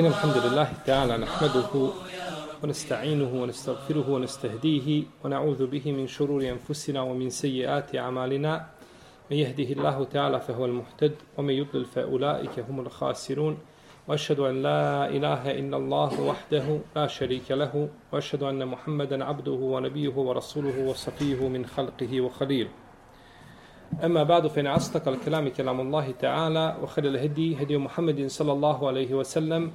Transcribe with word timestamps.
إن 0.00 0.06
الحمد 0.06 0.36
لله 0.36 0.68
تعالى 0.86 1.16
نحمده 1.16 1.90
ونستعينه 2.62 3.42
ونستغفره 3.42 4.10
ونستهديه 4.10 5.04
ونعوذ 5.24 5.66
به 5.66 5.92
من 5.92 6.06
شرور 6.06 6.48
أنفسنا 6.48 7.00
ومن 7.02 7.30
سيئات 7.30 7.96
أعمالنا. 7.96 8.66
من 9.30 9.36
يهده 9.36 9.64
الله 9.64 10.04
تعالى 10.04 10.40
فهو 10.40 10.64
المهتد 10.64 11.14
ومن 11.38 11.54
يضلل 11.54 11.84
فأولئك 11.84 12.58
هم 12.68 12.80
الخاسرون. 12.80 13.58
وأشهد 14.08 14.40
أن 14.40 14.62
لا 14.62 15.08
إله 15.08 15.50
إلا 15.50 15.76
الله 15.76 16.20
وحده 16.20 16.80
لا 16.96 17.06
شريك 17.06 17.50
له 17.50 17.88
وأشهد 18.12 18.42
أن 18.42 18.66
محمدا 18.68 19.24
عبده 19.24 19.52
ونبيه 19.52 20.14
ورسوله 20.16 20.88
وصفيه 20.88 21.48
من 21.48 21.66
خلقه 21.66 22.20
وخليله 22.20 22.70
أما 24.04 24.22
بعد 24.22 24.46
فإن 24.46 24.66
أصدق 24.66 25.08
الكلام 25.08 25.48
كلام 25.48 25.80
الله 25.80 26.10
تعالى 26.10 26.76
وخير 26.82 27.04
الهدي 27.04 27.62
هدي 27.62 27.76
محمد 27.76 28.26
صلى 28.26 28.52
الله 28.52 28.88
عليه 28.88 29.14
وسلم 29.14 29.72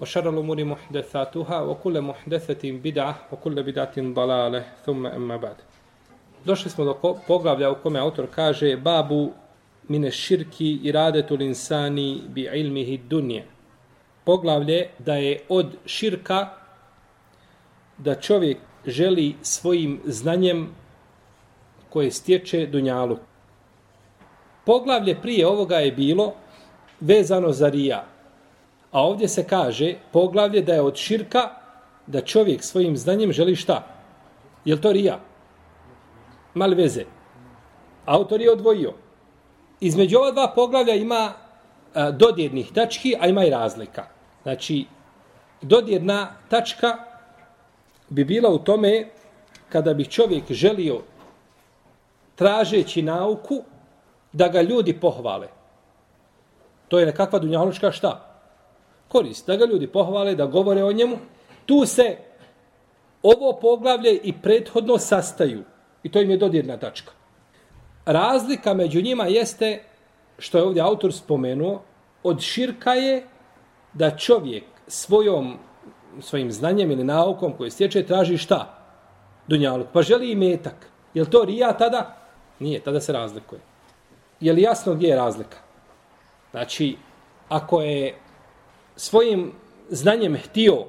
وشر 0.00 0.30
الأمور 0.30 0.64
محدثاتها 0.64 1.60
وكل 1.60 2.00
محدثة 2.00 2.62
بدعة 2.64 3.14
وكل 3.32 3.62
بدعة 3.62 3.96
ضلالة 3.98 4.64
ثم 4.86 5.06
أما 5.06 5.36
بعد 5.36 5.56
Došli 6.44 6.70
smo 6.70 6.84
do 6.84 6.94
poglavlja 7.26 7.70
u 7.70 7.74
kome 7.82 8.00
autor 8.00 8.26
kaže 8.34 8.76
babu 8.76 9.32
mine 9.88 10.10
širki 10.10 10.78
iradetu 10.82 11.36
linsani 11.36 12.22
bi 12.28 12.48
ilmihi 12.54 12.98
dunje. 12.98 13.44
Poglavlje 14.24 14.88
da 14.98 15.14
je 15.14 15.40
od 15.48 15.66
širka 15.86 16.48
da 17.98 18.14
čovjek 18.14 18.58
želi 18.86 19.34
svojim 19.42 20.00
znanjem 20.04 20.68
koje 21.90 22.10
stječe 22.10 22.66
dunjalu. 22.66 23.18
Poglavlje 24.66 25.20
prije 25.22 25.46
ovoga 25.46 25.76
je 25.76 25.92
bilo 25.92 26.32
vezano 27.00 27.52
za 27.52 27.68
rija. 27.68 28.04
A 28.91 29.01
ovdje 29.01 29.27
se 29.27 29.43
kaže 29.47 29.95
poglavlje 30.11 30.61
da 30.61 30.73
je 30.73 30.81
od 30.81 30.95
širka 30.95 31.49
da 32.07 32.21
čovjek 32.21 32.63
svojim 32.63 32.97
znanjem 32.97 33.31
želi 33.31 33.55
šta? 33.55 33.83
Je 34.65 34.75
li 34.75 34.81
to 34.81 34.91
rija? 34.91 35.19
Mal 36.53 36.73
veze. 36.73 37.05
Autor 38.05 38.41
je 38.41 38.51
odvojio. 38.51 38.93
Između 39.79 40.17
ova 40.17 40.31
dva 40.31 40.51
poglavlja 40.55 40.93
ima 40.93 41.33
a, 41.93 42.11
dodirnih 42.11 42.71
tački, 42.73 43.15
a 43.19 43.27
ima 43.27 43.45
i 43.45 43.49
razlika. 43.49 44.07
Znači, 44.43 44.85
dodirna 45.61 46.35
tačka 46.49 46.97
bi 48.09 48.23
bila 48.23 48.49
u 48.49 48.57
tome 48.57 49.09
kada 49.69 49.93
bi 49.93 50.05
čovjek 50.05 50.51
želio 50.51 51.01
tražeći 52.35 53.01
nauku 53.01 53.63
da 54.31 54.47
ga 54.47 54.61
ljudi 54.61 54.99
pohvale. 54.99 55.47
To 56.87 56.99
je 56.99 57.05
nekakva 57.05 57.39
dunjalučka 57.39 57.91
šta? 57.91 58.26
Korist. 59.07 59.47
Da 59.47 59.55
ga 59.55 59.65
ljudi 59.65 59.87
pohvale, 59.87 60.35
da 60.35 60.45
govore 60.45 60.83
o 60.83 60.91
njemu. 60.91 61.17
Tu 61.65 61.85
se 61.85 62.17
ovo 63.23 63.57
poglavlje 63.61 64.15
i 64.23 64.33
prethodno 64.33 64.97
sastaju. 64.97 65.63
I 66.03 66.11
to 66.11 66.21
im 66.21 66.31
je 66.31 66.37
dodirna 66.37 66.77
tačka. 66.77 67.11
Razlika 68.05 68.73
među 68.73 69.01
njima 69.01 69.25
jeste, 69.25 69.83
što 70.39 70.57
je 70.57 70.63
ovdje 70.63 70.81
autor 70.81 71.13
spomenuo, 71.13 71.81
od 72.23 72.41
širka 72.41 72.93
je 72.93 73.23
da 73.93 74.17
čovjek 74.17 74.63
svojom, 74.87 75.57
svojim 76.21 76.51
znanjem 76.51 76.91
ili 76.91 77.03
naukom 77.03 77.53
koje 77.57 77.71
stječe 77.71 78.05
traži 78.05 78.37
šta? 78.37 78.73
Dunjaluk. 79.47 79.87
Pa 79.93 80.01
želi 80.01 80.31
i 80.31 80.35
metak. 80.35 80.89
Je 81.13 81.29
to 81.29 81.45
rija 81.45 81.73
tada? 81.77 82.17
Nije, 82.59 82.79
tada 82.79 83.01
se 83.01 83.13
razlikuje 83.13 83.61
je 84.39 84.53
li 84.53 84.61
jasno 84.61 84.93
gdje 84.93 85.07
je 85.07 85.15
razlika? 85.15 85.57
Znači, 86.51 86.97
ako 87.49 87.81
je 87.81 88.15
svojim 88.97 89.51
znanjem 89.89 90.37
htio 90.37 90.85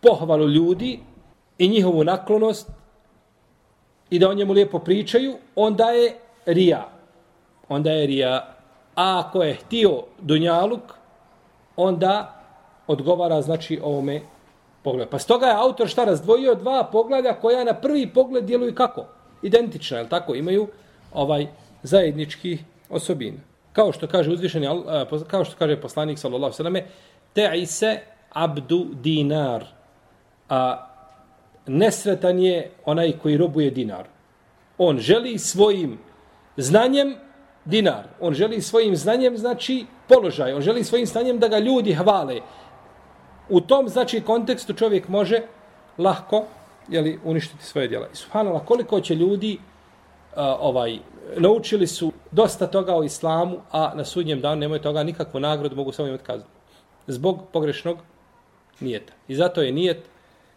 pohvalu 0.00 0.48
ljudi 0.48 1.00
i 1.58 1.68
njihovu 1.68 2.04
naklonost 2.04 2.70
i 4.10 4.18
da 4.18 4.28
o 4.28 4.34
njemu 4.34 4.52
lijepo 4.52 4.78
pričaju, 4.78 5.36
onda 5.54 5.84
je 5.84 6.16
rija. 6.46 6.88
Onda 7.68 7.90
je 7.90 8.06
rija. 8.06 8.54
A 8.94 9.24
ako 9.26 9.42
je 9.42 9.54
htio 9.54 10.02
dunjaluk, 10.20 10.82
onda 11.76 12.34
odgovara 12.86 13.42
znači 13.42 13.80
ovome 13.82 14.20
pogledu. 14.82 15.10
Pa 15.10 15.18
stoga 15.18 15.46
je 15.46 15.56
autor 15.56 15.88
šta 15.88 16.04
razdvojio 16.04 16.54
dva 16.54 16.88
pogleda 16.92 17.34
koja 17.34 17.64
na 17.64 17.74
prvi 17.74 18.06
pogled 18.14 18.44
djeluju 18.44 18.74
kako? 18.74 19.04
Identična, 19.42 19.98
je 19.98 20.08
tako? 20.08 20.34
Imaju 20.34 20.68
ovaj 21.12 21.46
zajednički 21.82 22.58
osobina. 22.90 23.47
Kao 23.78 23.92
što 23.92 24.06
kaže 24.06 24.30
uzvišeni 24.30 24.66
kao 25.26 25.44
što 25.44 25.56
kaže 25.58 25.80
poslanik 25.80 26.18
sallallahu 26.18 26.54
alejhi 26.58 26.86
ve 27.34 27.66
se 27.66 28.00
abdu 28.32 28.86
dinar. 28.92 29.64
A 30.48 30.86
nesretan 31.66 32.38
je 32.38 32.70
onaj 32.84 33.12
koji 33.22 33.36
robuje 33.36 33.70
dinar. 33.70 34.08
On 34.78 34.98
želi 34.98 35.38
svojim 35.38 35.98
znanjem 36.56 37.14
dinar. 37.64 38.08
On 38.20 38.34
želi 38.34 38.62
svojim 38.62 38.96
znanjem 38.96 39.38
znači 39.38 39.86
položaj. 40.08 40.52
On 40.52 40.62
želi 40.62 40.84
svojim 40.84 41.06
znanjem 41.06 41.38
da 41.38 41.48
ga 41.48 41.58
ljudi 41.58 41.94
hvale. 41.94 42.40
U 43.48 43.60
tom 43.60 43.88
znači 43.88 44.20
kontekstu 44.20 44.74
čovjek 44.74 45.08
može 45.08 45.42
lahko 45.98 46.44
je 46.88 47.00
li 47.00 47.18
uništiti 47.24 47.64
svoje 47.64 47.88
djela. 47.88 48.06
I 48.12 48.16
subhanallah, 48.16 48.62
koliko 48.64 49.00
će 49.00 49.14
ljudi 49.14 49.58
ovaj 50.36 50.98
naučili 51.36 51.86
su 51.86 52.12
dosta 52.30 52.66
toga 52.66 52.96
o 52.96 53.04
islamu, 53.04 53.60
a 53.70 53.92
na 53.94 54.04
sudnjem 54.04 54.40
danu 54.40 54.60
nemaju 54.60 54.82
toga 54.82 55.02
nikakvu 55.02 55.40
nagradu, 55.40 55.76
mogu 55.76 55.92
samo 55.92 56.08
imati 56.08 56.24
kaznu. 56.24 56.48
Zbog 57.06 57.40
pogrešnog 57.52 57.98
nijeta. 58.80 59.12
I 59.28 59.34
zato 59.34 59.62
je 59.62 59.72
nijet, 59.72 60.02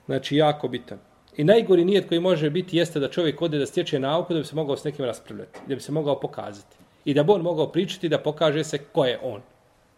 znači, 0.05 0.35
jako 0.35 0.67
bitan. 0.67 0.97
I 1.37 1.43
najgori 1.43 1.85
nijet 1.85 2.07
koji 2.07 2.19
može 2.19 2.49
biti 2.49 2.77
jeste 2.77 2.99
da 2.99 3.09
čovjek 3.09 3.41
ode 3.41 3.59
da 3.59 3.65
stječe 3.65 3.99
nauku 3.99 4.33
da 4.33 4.39
bi 4.39 4.45
se 4.45 4.55
mogao 4.55 4.77
s 4.77 4.83
nekim 4.83 5.05
raspravljati, 5.05 5.59
da 5.67 5.75
bi 5.75 5.81
se 5.81 5.91
mogao 5.91 6.19
pokazati. 6.19 6.77
I 7.05 7.13
da 7.13 7.23
bi 7.23 7.31
on 7.31 7.41
mogao 7.41 7.67
pričati 7.71 8.09
da 8.09 8.17
pokaže 8.17 8.63
se 8.63 8.77
ko 8.77 9.05
je 9.05 9.19
on. 9.23 9.41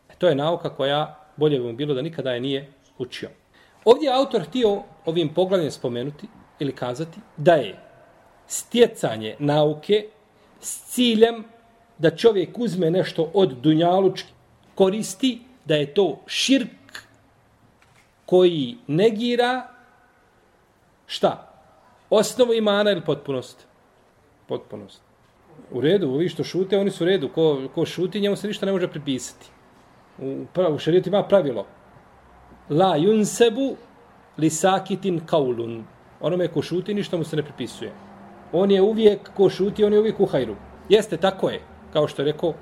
E, 0.10 0.14
to 0.18 0.28
je 0.28 0.36
nauka 0.36 0.70
koja 0.70 1.20
bolje 1.36 1.60
bi 1.60 1.66
mu 1.66 1.74
bilo 1.74 1.94
da 1.94 2.02
nikada 2.02 2.32
je 2.32 2.40
nije 2.40 2.72
učio. 2.98 3.30
Ovdje 3.86 4.08
je 4.08 4.16
autor 4.16 4.42
htio 4.42 4.84
ovim 5.06 5.34
poglavljem 5.34 5.72
spomenuti 5.72 6.28
ili 6.60 6.72
kazati 6.72 7.20
da 7.38 7.54
je 7.54 7.83
stjecanje 8.54 9.36
nauke 9.40 10.06
s 10.60 10.94
ciljem 10.94 11.44
da 11.98 12.16
čovjek 12.16 12.60
uzme 12.60 12.92
nešto 12.92 13.32
od 13.34 13.54
dunjalučki 13.62 14.32
koristi, 14.76 15.42
da 15.66 15.76
je 15.76 15.94
to 15.94 16.20
širk 16.28 17.02
koji 18.26 18.78
negira 18.88 19.68
šta? 21.08 21.50
Osnovu 22.10 22.54
imana 22.54 22.92
ili 22.92 23.02
potpunost? 23.02 23.66
Potpunost. 24.48 25.02
U 25.72 25.82
redu, 25.82 26.10
ovi 26.10 26.30
što 26.30 26.44
šute, 26.44 26.78
oni 26.78 26.92
su 26.92 27.04
u 27.04 27.08
redu. 27.08 27.30
Ko, 27.30 27.70
ko 27.76 27.86
šuti, 27.86 28.22
njemu 28.22 28.36
se 28.36 28.48
ništa 28.48 28.66
ne 28.66 28.72
može 28.72 28.88
pripisati. 28.88 29.50
U, 30.20 30.46
u 30.76 30.78
šarijetu 30.78 31.10
ima 31.10 31.24
pravilo. 31.24 31.66
La 32.70 32.98
yunsebu 32.98 33.76
li 34.38 34.50
sakitin 34.50 35.22
kaulun. 35.26 35.84
Onome 36.22 36.48
ko 36.48 36.62
šuti, 36.62 36.94
ništa 36.94 37.18
mu 37.18 37.24
se 37.24 37.36
ne 37.36 37.44
pripisuje 37.44 37.94
on 38.54 38.72
je 38.72 38.82
uvijek 38.82 39.30
ko 39.34 39.50
šuti, 39.50 39.84
on 39.84 39.94
je 39.94 40.00
uvijek 40.00 40.20
u 40.20 40.26
hajru. 40.26 40.56
Jeste, 40.90 41.18
tako 41.18 41.50
je. 41.50 41.62
Kao 41.94 42.08
što 42.08 42.22
je 42.22 42.32
rekao, 42.32 42.54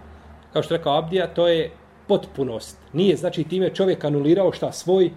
kao 0.54 0.64
što 0.64 0.74
je 0.74 0.78
rekao 0.78 0.98
Abdija, 0.98 1.34
to 1.34 1.48
je 1.48 1.72
potpunost. 2.08 2.78
Nije, 2.94 3.16
znači, 3.16 3.44
time 3.44 3.70
čovjek 3.70 4.06
anulirao 4.06 4.52
šta 4.52 4.72
svoj 4.72 5.12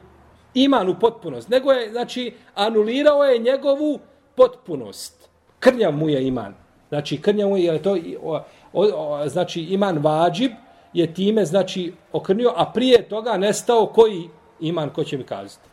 iman 0.54 0.88
u 0.88 0.94
potpunost, 1.00 1.48
nego 1.48 1.72
je, 1.72 1.90
znači, 1.90 2.34
anulirao 2.54 3.24
je 3.24 3.38
njegovu 3.38 3.98
potpunost. 4.36 5.28
Krnjav 5.60 5.92
mu 5.92 6.08
je 6.08 6.26
iman. 6.26 6.54
Znači, 6.88 7.20
krnjav 7.20 7.48
mu 7.48 7.56
je, 7.56 7.82
to, 7.82 7.96
o, 8.22 8.41
o, 8.72 8.84
o, 8.94 9.28
znači, 9.28 9.62
iman 9.62 9.98
vađib 9.98 10.52
je 10.92 11.14
time, 11.14 11.44
znači, 11.44 11.92
okrnio, 12.12 12.52
a 12.56 12.72
prije 12.72 13.08
toga 13.08 13.36
nestao 13.36 13.86
koji 13.86 14.28
iman, 14.60 14.91
ko 14.91 15.04
će 15.04 15.18
mi 15.18 15.24
kazati? 15.24 15.68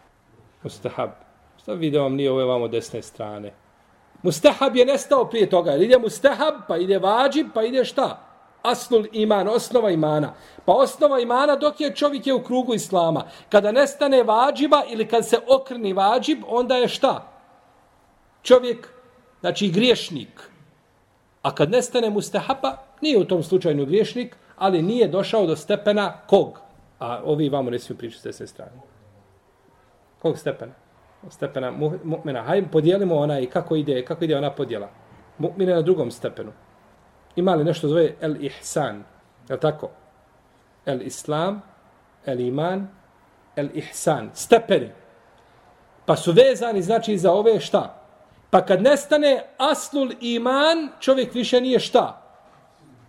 Mustahab. 0.64 1.10
Šta 1.62 1.74
vidio 1.74 2.02
vam 2.04 2.16
nije 2.16 2.32
ove 2.32 2.46
vamo 2.46 2.68
desne 2.68 3.02
strane? 3.02 3.54
Mustahab 4.24 4.76
je 4.76 4.86
nestao 4.86 5.26
prije 5.26 5.50
toga. 5.50 5.76
Ide 5.76 5.98
mustahab, 5.98 6.54
pa 6.68 6.78
ide 6.78 7.00
vađib, 7.00 7.48
pa 7.54 7.64
ide 7.64 7.86
šta? 7.86 8.28
Asnul 8.62 9.06
iman, 9.12 9.48
osnova 9.48 9.92
imana. 9.92 10.34
Pa 10.66 10.74
osnova 10.74 11.20
imana 11.20 11.56
dok 11.56 11.82
je 11.82 11.96
čovjek 11.96 12.28
je 12.28 12.34
u 12.34 12.44
krugu 12.44 12.74
islama. 12.74 13.24
Kada 13.50 13.72
nestane 13.72 14.24
vađiba 14.24 14.84
ili 14.90 15.08
kad 15.08 15.28
se 15.28 15.38
okrni 15.48 15.94
vađib, 15.94 16.44
onda 16.48 16.76
je 16.76 16.88
šta? 16.88 17.28
Čovjek, 18.44 18.90
znači 19.40 19.68
griješnik. 19.68 20.42
A 21.42 21.56
kad 21.56 21.72
nestane 21.72 22.10
mustahaba, 22.10 22.78
nije 23.02 23.20
u 23.20 23.26
tom 23.26 23.44
slučaju 23.44 23.86
griješnik, 23.86 24.36
ali 24.58 24.82
nije 24.82 25.08
došao 25.08 25.46
do 25.46 25.56
stepena 25.56 26.22
kog? 26.28 26.60
A 27.00 27.22
ovi 27.26 27.50
vamo 27.50 27.70
ne 27.70 27.80
smiju 27.80 27.98
pričati 27.98 28.22
s 28.22 28.24
desne 28.24 28.48
strane. 28.48 28.82
Kog 30.22 30.38
stepena? 30.38 30.74
Stepena 31.30 31.72
mu'mina. 32.04 32.44
Hajde 32.44 32.68
podijelimo 32.72 33.16
ona 33.16 33.40
i 33.40 33.46
kako 33.46 33.76
ide, 33.76 34.06
kako 34.06 34.24
ide 34.24 34.38
ona 34.38 34.52
podjela. 34.52 34.90
Mu'mina 35.40 35.76
na 35.76 35.82
drugom 35.82 36.12
stepenu. 36.12 36.52
Ima 37.36 37.56
li 37.56 37.64
nešto 37.64 37.88
zove 37.88 38.14
el 38.22 38.44
ihsan? 38.44 39.04
Je 39.50 39.60
tako? 39.60 39.90
El 40.86 41.02
islam, 41.02 41.62
el 42.26 42.40
iman, 42.40 42.88
el 43.56 43.70
ihsan, 43.74 44.30
stepeni. 44.34 44.90
Pa 46.06 46.16
su 46.16 46.32
vezani, 46.32 46.82
znači, 46.82 47.18
za 47.18 47.32
ove 47.32 47.60
šta? 47.60 47.98
Pa 48.50 48.66
kad 48.66 48.82
nestane 48.82 49.44
aslul 49.58 50.12
iman, 50.22 50.90
čovjek 51.00 51.34
više 51.34 51.62
nije 51.62 51.80
šta? 51.80 52.22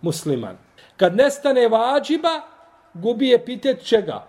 Musliman. 0.01 0.57
Kad 0.97 1.15
nestane 1.15 1.67
vađiba, 1.67 2.41
gubi 2.93 3.27
je 3.27 3.45
pitet 3.45 3.85
čega? 3.85 4.25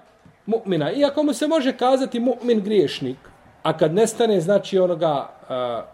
Mu'mina. 0.47 0.99
Iako 0.99 1.23
mu 1.23 1.33
se 1.33 1.49
može 1.49 1.77
kazati 1.77 2.21
mu'min 2.21 2.63
griješnik, 2.63 3.17
a 3.65 3.77
kad 3.77 3.95
nestane, 3.95 4.41
znači, 4.41 4.79
onoga 4.79 5.29
uh, 5.43 5.85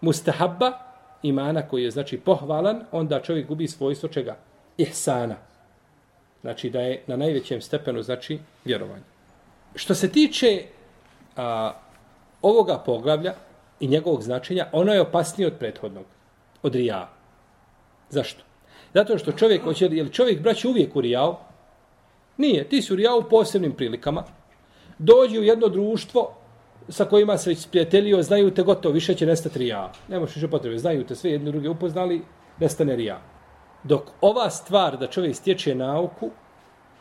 mustahabba, 0.00 0.72
imana 1.22 1.68
koji 1.68 1.84
je, 1.84 1.90
znači, 1.90 2.20
pohvalan, 2.20 2.84
onda 2.92 3.20
čovjek 3.20 3.48
gubi 3.48 3.68
svojstvo 3.68 4.08
čega? 4.08 4.36
Ihsana. 4.76 5.36
Znači, 6.40 6.70
da 6.70 6.80
je 6.80 7.02
na 7.06 7.16
najvećem 7.16 7.60
stepenu, 7.60 8.02
znači, 8.02 8.38
vjerovanje. 8.64 9.02
Što 9.74 9.94
se 9.94 10.12
tiče 10.12 10.62
a, 11.36 11.72
ovoga 12.42 12.78
poglavlja, 12.78 13.34
i 13.80 13.88
njegovog 13.88 14.22
značenja, 14.22 14.66
ono 14.72 14.92
je 14.92 15.00
opasnije 15.00 15.46
od 15.46 15.58
prethodnog, 15.58 16.04
od 16.62 16.74
rija. 16.74 17.08
Zašto? 18.10 18.42
Zato 18.94 19.18
što 19.18 19.32
čovjek 19.32 19.64
hoće, 19.64 19.88
je 19.92 20.02
li 20.02 20.12
čovjek 20.12 20.40
braći 20.42 20.68
uvijek 20.68 20.96
u 20.96 21.00
rijao? 21.00 21.40
Nije, 22.36 22.68
ti 22.68 22.82
su 22.82 22.96
rijao 22.96 23.18
u 23.18 23.28
posebnim 23.30 23.72
prilikama. 23.72 24.24
Dođi 24.98 25.38
u 25.38 25.42
jedno 25.42 25.68
društvo 25.68 26.34
sa 26.88 27.04
kojima 27.04 27.38
se 27.38 27.50
već 27.50 27.58
sprijateljio, 27.58 28.22
znaju 28.22 28.50
te 28.54 28.62
gotovo, 28.62 28.94
više 28.94 29.14
će 29.14 29.26
nestati 29.26 29.58
rija. 29.58 29.92
Nemoš 30.08 30.34
više 30.34 30.48
potrebe, 30.48 30.78
znaju 30.78 31.06
te 31.06 31.14
sve 31.14 31.30
jedni 31.30 31.50
drugi 31.50 31.68
upoznali, 31.68 32.22
nestane 32.60 32.96
rija. 32.96 33.20
Dok 33.82 34.02
ova 34.20 34.50
stvar 34.50 34.96
da 34.98 35.06
čovjek 35.06 35.36
stječe 35.36 35.74
nauku, 35.74 36.30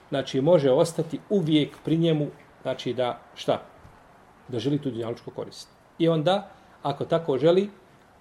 znači 0.09 0.41
može 0.41 0.71
ostati 0.71 1.19
uvijek 1.29 1.77
pri 1.85 1.97
njemu, 1.97 2.27
znači 2.61 2.93
da 2.93 3.19
šta? 3.35 3.61
Da 4.47 4.59
želi 4.59 4.81
tu 4.81 4.91
dunjalučku 4.91 5.31
korist. 5.31 5.69
I 5.99 6.07
onda, 6.09 6.51
ako 6.83 7.05
tako 7.05 7.37
želi, 7.37 7.69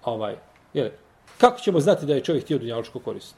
ovaj, 0.03 0.35
jel, 0.73 0.89
kako 1.37 1.59
ćemo 1.59 1.79
znati 1.79 2.05
da 2.05 2.13
je 2.13 2.23
čovjek 2.23 2.43
htio 2.43 2.57
dunjalučku 2.57 2.99
korist? 2.99 3.35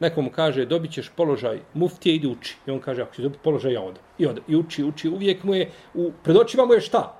Nekom 0.00 0.30
kaže, 0.32 0.64
dobit 0.66 0.92
ćeš 0.92 1.10
položaj 1.16 1.60
muftije, 1.74 2.14
idi 2.14 2.26
uči. 2.26 2.56
I 2.66 2.70
on 2.70 2.80
kaže, 2.80 3.02
ako 3.02 3.14
ću 3.14 3.22
dobiti 3.22 3.42
položaj, 3.44 3.72
ja 3.72 3.82
odam. 3.82 4.02
I 4.18 4.26
odam. 4.26 4.44
I 4.48 4.56
uči, 4.56 4.84
uči. 4.84 5.08
Uvijek 5.08 5.44
mu 5.44 5.54
je, 5.54 5.70
u, 5.94 6.12
pred 6.24 6.36
očima 6.36 6.64
mu 6.64 6.72
je 6.74 6.80
šta? 6.80 7.19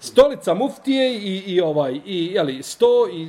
Stolica 0.00 0.54
muftije 0.54 1.14
i, 1.14 1.36
i 1.46 1.60
ovaj, 1.60 2.00
i, 2.06 2.26
jeli, 2.32 2.62
sto, 2.62 3.08
i 3.12 3.28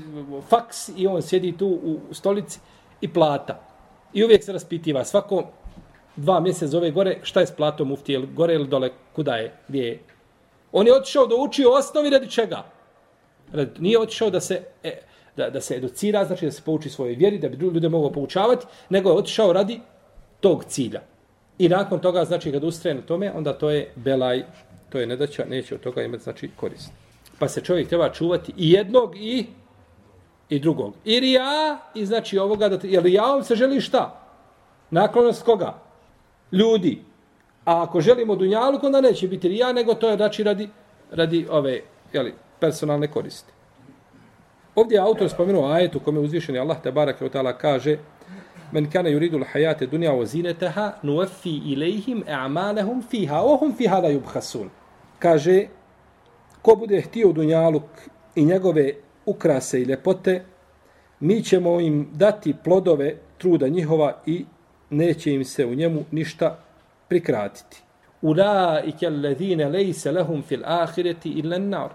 faks, 0.50 0.89
i 0.97 1.07
on 1.07 1.21
sjedi 1.21 1.57
tu 1.57 1.68
u 1.68 2.13
stolici 2.13 2.59
i 3.01 3.13
plata. 3.13 3.68
I 4.13 4.23
uvijek 4.23 4.44
se 4.44 4.53
raspitiva. 4.53 5.06
Svako 5.06 5.44
dva 6.15 6.39
mjeseca 6.39 6.68
zove 6.68 6.91
gore, 6.91 7.19
šta 7.23 7.39
je 7.39 7.47
s 7.47 7.51
platom 7.51 7.88
muftije? 7.88 8.19
Gore 8.19 8.53
ili 8.53 8.68
dole? 8.68 8.89
Kuda 9.15 9.35
je? 9.35 9.56
Gdje 9.68 9.83
je? 9.83 10.00
On 10.71 10.88
je 10.88 10.95
otišao 10.95 11.27
da 11.27 11.35
uči 11.35 11.65
osnovi 11.65 12.09
radi 12.09 12.29
čega? 12.29 12.63
Nije 13.79 14.00
otišao 14.00 14.29
da 14.29 14.39
se, 14.39 14.63
e, 14.83 15.01
da, 15.38 15.50
da 15.50 15.62
se 15.62 15.75
educira, 15.75 16.25
znači 16.25 16.45
da 16.45 16.51
se 16.51 16.62
pouči 16.65 16.89
svoje 16.89 17.15
vjeri, 17.15 17.39
da 17.39 17.50
bi 17.50 17.57
drugi 17.57 17.74
ljude 17.74 17.89
mogu 17.89 18.12
poučavati, 18.12 18.65
nego 18.89 19.09
je 19.09 19.15
otišao 19.15 19.53
radi 19.53 19.79
tog 20.39 20.63
cilja. 20.63 21.01
I 21.57 21.69
nakon 21.69 22.00
toga, 22.00 22.25
znači, 22.25 22.51
kad 22.51 22.63
ustraje 22.63 22.95
na 22.95 23.01
tome, 23.01 23.31
onda 23.35 23.53
to 23.53 23.69
je 23.69 23.91
belaj, 23.95 24.44
to 24.91 24.99
je 24.99 25.07
nedaća, 25.07 25.45
neće 25.45 25.75
od 25.75 25.81
toga 25.81 26.03
imati, 26.03 26.23
znači, 26.23 26.49
korist. 26.55 26.91
Pa 27.39 27.47
se 27.47 27.61
čovjek 27.61 27.88
treba 27.88 28.09
čuvati 28.09 28.53
i 28.57 28.71
jednog 28.71 29.15
i 29.15 29.45
i 30.49 30.59
drugog. 30.59 30.93
I 31.05 31.19
rija, 31.19 31.79
i 31.95 32.05
znači 32.05 32.38
ovoga, 32.38 32.69
da, 32.69 32.79
jer 32.83 33.03
rijaom 33.03 33.43
se 33.43 33.55
želi 33.55 33.81
šta? 33.81 34.21
Naklonost 34.89 35.43
koga? 35.43 35.79
Ljudi. 36.51 37.01
A 37.65 37.83
ako 37.83 38.01
želimo 38.01 38.35
dunjalu, 38.35 38.79
onda 38.83 39.01
neće 39.01 39.27
biti 39.27 39.47
rija, 39.47 39.73
nego 39.73 39.93
to 39.93 40.09
je 40.09 40.15
znači 40.15 40.43
radi, 40.43 40.69
radi 41.11 41.47
ove 41.49 41.81
jeli, 42.13 42.33
personalne 42.59 43.11
koristi. 43.11 43.53
Ovdje 44.75 44.95
je 44.95 45.01
autor 45.01 45.29
spomenuo 45.29 45.71
ajetu 45.71 45.99
kome 45.99 46.19
je 46.19 46.25
uzvišen 46.25 46.57
Allah 46.57 46.81
te 46.83 46.91
barake 46.91 47.25
od 47.25 47.31
kaže 47.57 47.97
Men 48.71 48.89
kana 48.89 49.09
yuridu 49.09 49.38
al-hayata 49.38 49.85
dunya 49.85 50.11
wa 50.11 50.25
zinataha 50.25 50.93
nuwaffi 51.03 51.61
ilayhim 51.73 52.23
a'malahum 52.27 53.03
fiha 53.03 53.43
wa 53.43 53.59
hum 53.59 53.73
fiha 53.75 53.99
la 53.99 54.09
yubkhasun. 54.09 54.69
Kaže 55.21 55.68
ko 56.62 56.75
bude 56.75 57.01
htio 57.01 57.31
dunjaluk 57.31 57.83
i 58.35 58.45
njegove 58.45 58.94
ukrase 59.25 59.81
i 59.81 59.83
ljepote, 59.83 60.44
mi 61.19 61.44
ćemo 61.44 61.79
im 61.79 62.09
dati 62.13 62.56
plodove 62.63 63.15
truda 63.38 63.68
njihova 63.68 64.21
i 64.25 64.45
neće 64.89 65.33
im 65.33 65.45
se 65.45 65.65
u 65.65 65.75
njemu 65.75 66.03
ništa 66.12 66.57
prikratiti. 67.07 67.81
Ulaike 68.21 69.07
alladhina 69.07 69.69
laysa 69.69 70.13
lahum 70.13 70.41
fil 70.41 70.62
akhirati 70.65 71.29
illa 71.29 71.56
an-nar 71.56 71.89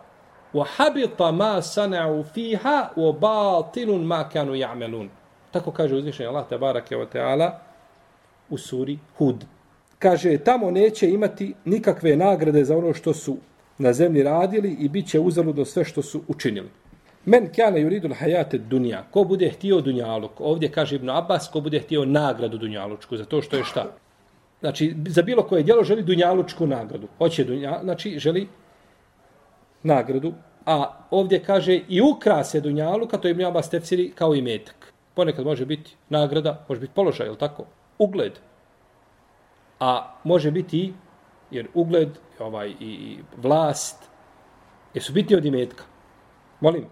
wa 0.54 0.66
habita 0.76 1.32
ma 1.32 1.62
sana'u 1.62 2.24
fiha 2.34 2.90
wa 2.96 3.12
batilun 3.12 4.04
ma 4.04 4.28
kanu 4.28 4.52
ya'malun. 4.52 5.08
Tako 5.50 5.70
kaže 5.70 5.94
uzvišeni 5.94 6.28
Allah 6.28 6.48
tebareke 6.48 6.96
ve 6.96 7.06
taala 7.06 7.58
u 8.50 8.58
suri 8.58 8.98
Hud. 9.18 9.44
Kaže 9.98 10.38
tamo 10.38 10.70
neće 10.70 11.10
imati 11.10 11.54
nikakve 11.64 12.16
nagrade 12.16 12.64
za 12.64 12.76
ono 12.76 12.94
što 12.94 13.14
su 13.14 13.36
na 13.78 13.92
zemlji 13.92 14.22
radili 14.22 14.76
i 14.80 14.88
bit 14.88 15.08
će 15.08 15.20
uzaludno 15.20 15.64
sve 15.64 15.84
što 15.84 16.02
su 16.02 16.22
učinili. 16.28 16.68
Men 17.24 17.48
kana 17.56 17.76
yuridu 17.76 18.14
hajate 18.14 18.58
dunja, 18.58 18.98
ad-dunya. 18.98 19.02
Ko 19.10 19.24
bude 19.24 19.50
htio 19.50 19.80
dunjaluk? 19.80 20.40
Ovdje 20.40 20.68
kaže 20.68 20.96
Ibn 20.96 21.10
Abbas, 21.10 21.48
ko 21.48 21.60
bude 21.60 21.80
htio 21.80 22.04
nagradu 22.04 22.58
dunjalučku 22.58 23.16
za 23.16 23.24
to 23.24 23.42
što 23.42 23.56
je 23.56 23.64
šta? 23.64 23.96
Znači, 24.60 24.94
za 25.06 25.22
bilo 25.22 25.42
koje 25.42 25.62
djelo 25.62 25.84
želi 25.84 26.02
dunjalučku 26.02 26.66
nagradu. 26.66 27.08
Hoće 27.18 27.44
dunja, 27.44 27.80
znači 27.82 28.18
želi 28.18 28.48
nagradu. 29.82 30.32
A 30.66 31.06
ovdje 31.10 31.42
kaže 31.42 31.80
i 31.88 32.00
ukrase 32.00 32.60
dunjaluka, 32.60 33.18
to 33.18 33.28
je 33.28 33.32
Ibn 33.32 33.44
Abbas 33.44 33.70
tefsiri 33.70 34.12
kao 34.14 34.34
i 34.34 34.42
metak. 34.42 34.92
Ponekad 35.14 35.46
može 35.46 35.66
biti 35.66 35.96
nagrada, 36.08 36.64
može 36.68 36.80
biti 36.80 36.92
položaj, 36.94 37.26
je 37.26 37.38
tako? 37.38 37.64
Ugled. 37.98 38.32
A 39.80 40.14
može 40.24 40.50
biti 40.50 40.94
jer 41.50 41.68
ugled 41.74 42.08
ovaj 42.38 42.74
i 42.80 43.18
vlast 43.36 44.02
jesu 44.94 45.12
bitni 45.12 45.36
od 45.36 45.44
imetka. 45.44 45.84
Molim. 46.60 46.86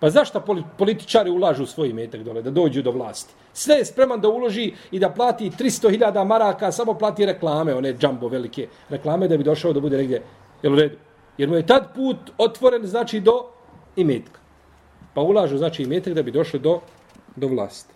Pa 0.00 0.10
zašto 0.10 0.44
političari 0.78 1.30
ulažu 1.30 1.66
svoj 1.66 1.88
imetak 1.88 2.22
dole, 2.22 2.42
da 2.42 2.50
dođu 2.50 2.82
do 2.82 2.90
vlasti? 2.90 3.34
Sve 3.52 3.74
je 3.74 3.84
spreman 3.84 4.20
da 4.20 4.28
uloži 4.28 4.72
i 4.90 4.98
da 4.98 5.10
plati 5.10 5.50
300.000 5.50 6.24
maraka, 6.24 6.72
samo 6.72 6.94
plati 6.94 7.26
reklame, 7.26 7.74
one 7.74 7.94
džambo 7.94 8.28
velike 8.28 8.68
reklame, 8.88 9.28
da 9.28 9.36
bi 9.36 9.44
došao 9.44 9.72
da 9.72 9.80
bude 9.80 9.96
negdje, 9.96 10.22
jel 10.62 10.72
u 10.72 10.76
redu? 10.76 10.96
Jer 11.38 11.48
mu 11.48 11.56
je 11.56 11.66
tad 11.66 11.94
put 11.94 12.16
otvoren, 12.38 12.86
znači, 12.86 13.20
do 13.20 13.50
imetka. 13.96 14.40
Pa 15.14 15.20
ulažu, 15.20 15.58
znači, 15.58 15.82
imetak 15.82 16.14
da 16.14 16.22
bi 16.22 16.30
došli 16.30 16.60
do, 16.60 16.80
do 17.36 17.48
vlasti. 17.48 17.94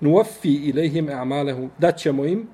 Nuafi 0.00 0.54
ilihim 0.54 1.08
a'malehum, 1.08 1.70
da 1.78 1.92
ćemo 1.92 2.24
im 2.24 2.48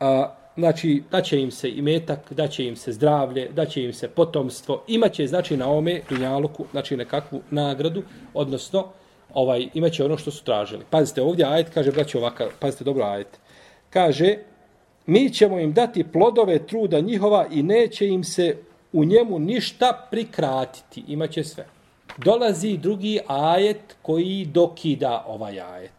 a, 0.00 0.34
znači 0.56 1.02
da 1.10 1.20
će 1.22 1.40
im 1.40 1.50
se 1.50 1.70
imetak, 1.70 2.32
da 2.32 2.48
će 2.48 2.64
im 2.64 2.76
se 2.76 2.92
zdravlje, 2.92 3.48
da 3.48 3.66
će 3.66 3.84
im 3.84 3.92
se 3.92 4.08
potomstvo, 4.08 4.82
imaće 4.86 5.26
znači 5.26 5.56
na 5.56 5.70
ome 5.70 6.00
dunjaluku, 6.08 6.66
znači 6.70 6.96
nekakvu 6.96 7.40
nagradu, 7.50 8.02
odnosno 8.34 8.86
ovaj 9.34 9.68
imaće 9.74 10.04
ono 10.04 10.16
što 10.16 10.30
su 10.30 10.44
tražili. 10.44 10.84
Pazite, 10.90 11.22
ovdje 11.22 11.46
ajet 11.46 11.68
kaže 11.74 11.92
braćo 11.92 12.18
ovaka, 12.18 12.48
pazite 12.60 12.84
dobro 12.84 13.04
ajet. 13.04 13.38
Kaže 13.90 14.36
mi 15.06 15.30
ćemo 15.30 15.58
im 15.58 15.72
dati 15.72 16.04
plodove 16.04 16.66
truda 16.66 17.00
njihova 17.00 17.46
i 17.50 17.62
neće 17.62 18.06
im 18.06 18.24
se 18.24 18.56
u 18.92 19.04
njemu 19.04 19.38
ništa 19.38 20.06
prikratiti. 20.10 21.04
Imaće 21.08 21.44
sve. 21.44 21.66
Dolazi 22.16 22.76
drugi 22.76 23.20
ajet 23.26 23.96
koji 24.02 24.44
dokida 24.44 25.24
ovaj 25.26 25.60
ajet. 25.60 25.90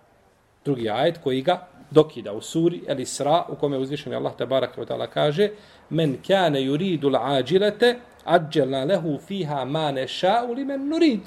Drugi 0.66 0.90
ajet 0.90 1.18
koji 1.24 1.42
ga 1.42 1.68
dokida 1.92 2.34
u 2.34 2.42
suri 2.42 2.82
El 2.88 3.00
Isra 3.00 3.46
u 3.50 3.56
kome 3.56 3.78
uzvišeni 3.78 4.16
Allah 4.16 4.36
tabaraka 4.38 4.82
wa 4.82 4.88
ta'ala 4.88 5.08
kaže 5.08 5.50
men 5.90 6.18
kane 6.28 6.60
yuridu 6.62 7.10
l'ajilete 7.10 7.96
ajjalna 8.26 8.84
lehu 8.84 9.18
fiha 9.28 9.66
ma 9.66 9.92
neša'u 9.92 10.56
limen 10.56 10.90
nurid. 10.90 11.22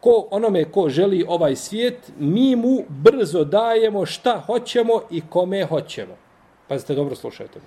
Ko 0.00 0.28
onome 0.30 0.64
ko 0.64 0.88
želi 0.88 1.24
ovaj 1.28 1.56
svijet 1.56 2.12
mi 2.18 2.56
mu 2.56 2.84
brzo 2.88 3.44
dajemo 3.44 4.06
šta 4.06 4.42
hoćemo 4.46 5.00
i 5.10 5.22
kome 5.30 5.64
hoćemo. 5.64 6.16
Pazite 6.68 6.94
dobro 6.94 7.14
slušajte 7.14 7.60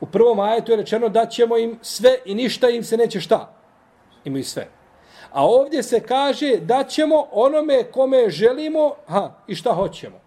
u 0.00 0.06
prvom 0.06 0.40
ajetu 0.40 0.72
je 0.72 0.76
rečeno 0.76 1.08
da 1.08 1.26
ćemo 1.26 1.58
im 1.58 1.78
sve 1.82 2.16
i 2.24 2.34
ništa 2.34 2.68
im 2.68 2.84
se 2.84 2.96
neće 2.96 3.20
šta. 3.20 3.54
Imaju 4.24 4.44
sve. 4.44 4.68
A 5.32 5.46
ovdje 5.46 5.82
se 5.82 6.00
kaže 6.00 6.56
da 6.56 6.84
ćemo 6.84 7.26
onome 7.32 7.84
kome 7.84 8.30
želimo 8.30 8.94
ha, 9.06 9.30
i 9.46 9.54
šta 9.54 9.72
hoćemo. 9.72 10.20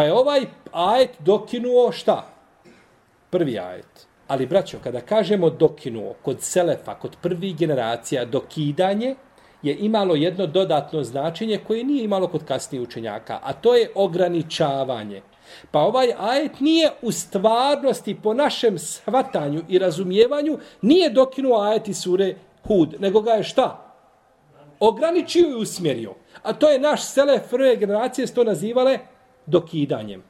Pa 0.00 0.04
je 0.04 0.12
ovaj 0.12 0.40
ajet 0.72 1.10
dokinuo 1.18 1.92
šta? 1.92 2.26
Prvi 3.30 3.58
ajet. 3.58 4.06
Ali, 4.28 4.46
braćo, 4.46 4.78
kada 4.84 5.00
kažemo 5.00 5.50
dokinuo 5.50 6.14
kod 6.22 6.42
Selefa, 6.42 6.94
kod 6.94 7.16
prvih 7.22 7.56
generacija, 7.56 8.24
dokidanje 8.24 9.14
je 9.62 9.76
imalo 9.76 10.14
jedno 10.14 10.46
dodatno 10.46 11.02
značenje 11.04 11.58
koje 11.66 11.84
nije 11.84 12.04
imalo 12.04 12.28
kod 12.28 12.44
kasnijih 12.44 12.88
učenjaka, 12.88 13.38
a 13.42 13.52
to 13.52 13.74
je 13.74 13.90
ograničavanje. 13.94 15.22
Pa 15.70 15.80
ovaj 15.80 16.12
ajet 16.18 16.60
nije 16.60 16.90
u 17.02 17.12
stvarnosti 17.12 18.16
po 18.22 18.34
našem 18.34 18.78
shvatanju 18.78 19.62
i 19.68 19.78
razumijevanju, 19.78 20.58
nije 20.82 21.10
dokinuo 21.10 21.60
ajet 21.60 21.88
iz 21.88 21.98
sure 21.98 22.34
Hud, 22.66 22.94
nego 22.98 23.20
ga 23.20 23.32
je 23.32 23.42
šta? 23.42 23.94
Ograničio 24.80 25.48
i 25.48 25.62
usmjerio. 25.62 26.14
A 26.42 26.52
to 26.52 26.70
je 26.70 26.78
naš 26.78 27.04
Selef 27.04 27.50
prve 27.50 27.76
generacije 27.76 28.26
to 28.26 28.44
nazivale 28.44 28.98
dokidanjem. 29.50 30.22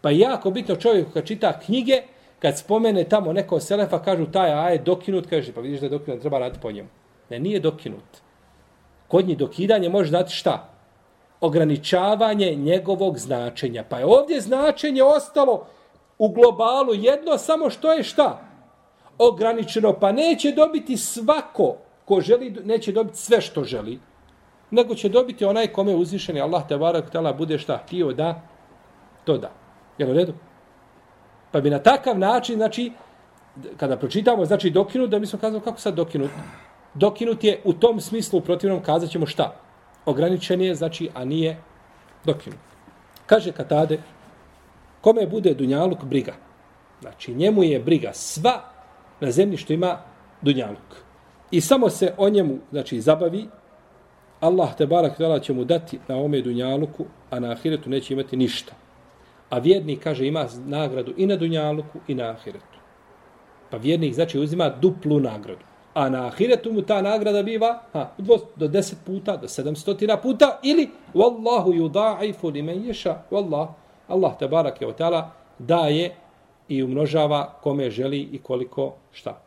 Pa 0.00 0.10
jako 0.10 0.50
bitno 0.50 0.76
čovjek 0.76 1.12
kad 1.12 1.26
čita 1.26 1.60
knjige, 1.60 2.02
kad 2.38 2.58
spomene 2.58 3.04
tamo 3.04 3.32
neko 3.32 3.60
selefa, 3.60 4.02
kažu 4.02 4.26
taj 4.26 4.52
ajet 4.52 4.82
dokinut, 4.82 5.26
kaže 5.26 5.52
pa 5.52 5.60
vidiš 5.60 5.80
da 5.80 5.86
je 5.86 5.90
dokinut, 5.90 6.20
treba 6.20 6.38
raditi 6.38 6.60
po 6.62 6.72
njemu. 6.72 6.88
Ne, 7.30 7.38
nije 7.38 7.60
dokinut. 7.60 8.22
Kod 9.08 9.26
njih 9.26 9.38
dokidanje 9.38 9.88
može 9.88 10.08
znati 10.08 10.32
šta? 10.32 10.78
ograničavanje 11.40 12.54
njegovog 12.54 13.18
značenja. 13.18 13.84
Pa 13.88 13.98
je 13.98 14.06
ovdje 14.06 14.40
značenje 14.40 15.02
ostalo 15.02 15.66
u 16.18 16.28
globalu 16.28 16.94
jedno, 16.94 17.38
samo 17.38 17.70
što 17.70 17.92
je 17.92 18.02
šta? 18.02 18.40
Ograničeno, 19.18 19.92
pa 19.92 20.12
neće 20.12 20.52
dobiti 20.52 20.96
svako 20.96 21.76
ko 22.04 22.20
želi, 22.20 22.50
neće 22.64 22.92
dobiti 22.92 23.18
sve 23.18 23.40
što 23.40 23.64
želi, 23.64 23.98
nego 24.70 24.94
će 24.94 25.08
dobiti 25.08 25.44
onaj 25.44 25.66
kome 25.66 25.94
uzvišeni 25.94 26.40
Allah 26.40 26.68
te 26.68 26.76
barak 26.76 27.10
tela 27.10 27.32
bude 27.32 27.58
šta 27.58 27.76
htio 27.76 28.12
da 28.12 28.42
to 29.24 29.38
da. 29.38 29.50
Jel 29.98 30.10
u 30.10 30.14
redu? 30.14 30.32
Pa 31.50 31.60
bi 31.60 31.70
na 31.70 31.78
takav 31.78 32.18
način, 32.18 32.56
znači, 32.56 32.92
kada 33.76 33.96
pročitamo, 33.96 34.44
znači 34.44 34.70
dokinut, 34.70 35.10
da 35.10 35.18
mi 35.18 35.26
smo 35.26 35.38
kazali 35.38 35.62
kako 35.62 35.80
sad 35.80 35.94
dokinut. 35.94 36.30
Dokinut 36.94 37.44
je 37.44 37.60
u 37.64 37.72
tom 37.72 38.00
smislu, 38.00 38.38
u 38.38 38.42
protivnom 38.42 38.82
kazat 38.82 39.10
ćemo 39.10 39.26
šta? 39.26 39.54
ograničen 40.08 40.60
je, 40.60 40.74
znači, 40.74 41.10
a 41.14 41.24
nije 41.24 41.56
dokinut. 42.24 42.58
Kaže 43.26 43.52
Katade, 43.52 43.98
kome 45.00 45.26
bude 45.26 45.54
Dunjaluk 45.54 46.04
briga? 46.04 46.32
Znači, 47.00 47.34
njemu 47.34 47.62
je 47.62 47.80
briga 47.80 48.12
sva 48.12 48.62
na 49.20 49.30
zemlji 49.30 49.56
što 49.56 49.72
ima 49.72 49.98
Dunjaluk. 50.42 51.04
I 51.50 51.60
samo 51.60 51.90
se 51.90 52.14
o 52.16 52.28
njemu, 52.28 52.58
znači, 52.70 53.00
zabavi, 53.00 53.48
Allah 54.40 54.76
te 54.76 54.86
barak 54.86 55.18
tala 55.18 55.40
će 55.40 55.52
mu 55.52 55.64
dati 55.64 55.98
na 56.08 56.16
ome 56.16 56.40
Dunjaluku, 56.40 57.04
a 57.30 57.40
na 57.40 57.50
Ahiretu 57.50 57.90
neće 57.90 58.14
imati 58.14 58.36
ništa. 58.36 58.72
A 59.50 59.58
vjernik, 59.58 60.02
kaže, 60.02 60.26
ima 60.26 60.46
nagradu 60.66 61.14
i 61.16 61.26
na 61.26 61.36
Dunjaluku 61.36 61.98
i 62.08 62.14
na 62.14 62.30
Ahiretu. 62.30 62.78
Pa 63.70 63.76
vjernik, 63.76 64.14
znači, 64.14 64.38
uzima 64.38 64.68
duplu 64.68 65.20
nagradu 65.20 65.68
a 65.98 66.08
na 66.08 66.26
ahiretu 66.26 66.72
mu 66.72 66.82
ta 66.82 67.02
nagrada 67.02 67.42
biva 67.42 67.82
ha, 67.92 68.12
do 68.56 68.68
10 68.68 68.94
puta, 69.06 69.36
do 69.36 69.48
700 69.48 70.22
puta, 70.22 70.58
ili 70.62 70.88
Wallahu 71.14 71.74
yudaifu 71.74 72.52
li 72.52 72.62
men 72.62 72.84
ješa, 72.86 73.22
Wallah, 73.30 73.68
Allah 74.08 74.38
te 74.38 74.48
barak 74.48 74.80
je 74.82 74.96
tala, 74.96 75.30
daje 75.58 76.14
i 76.68 76.82
umnožava 76.82 77.58
kome 77.62 77.90
želi 77.90 78.20
i 78.32 78.38
koliko 78.38 78.94
šta, 79.12 79.40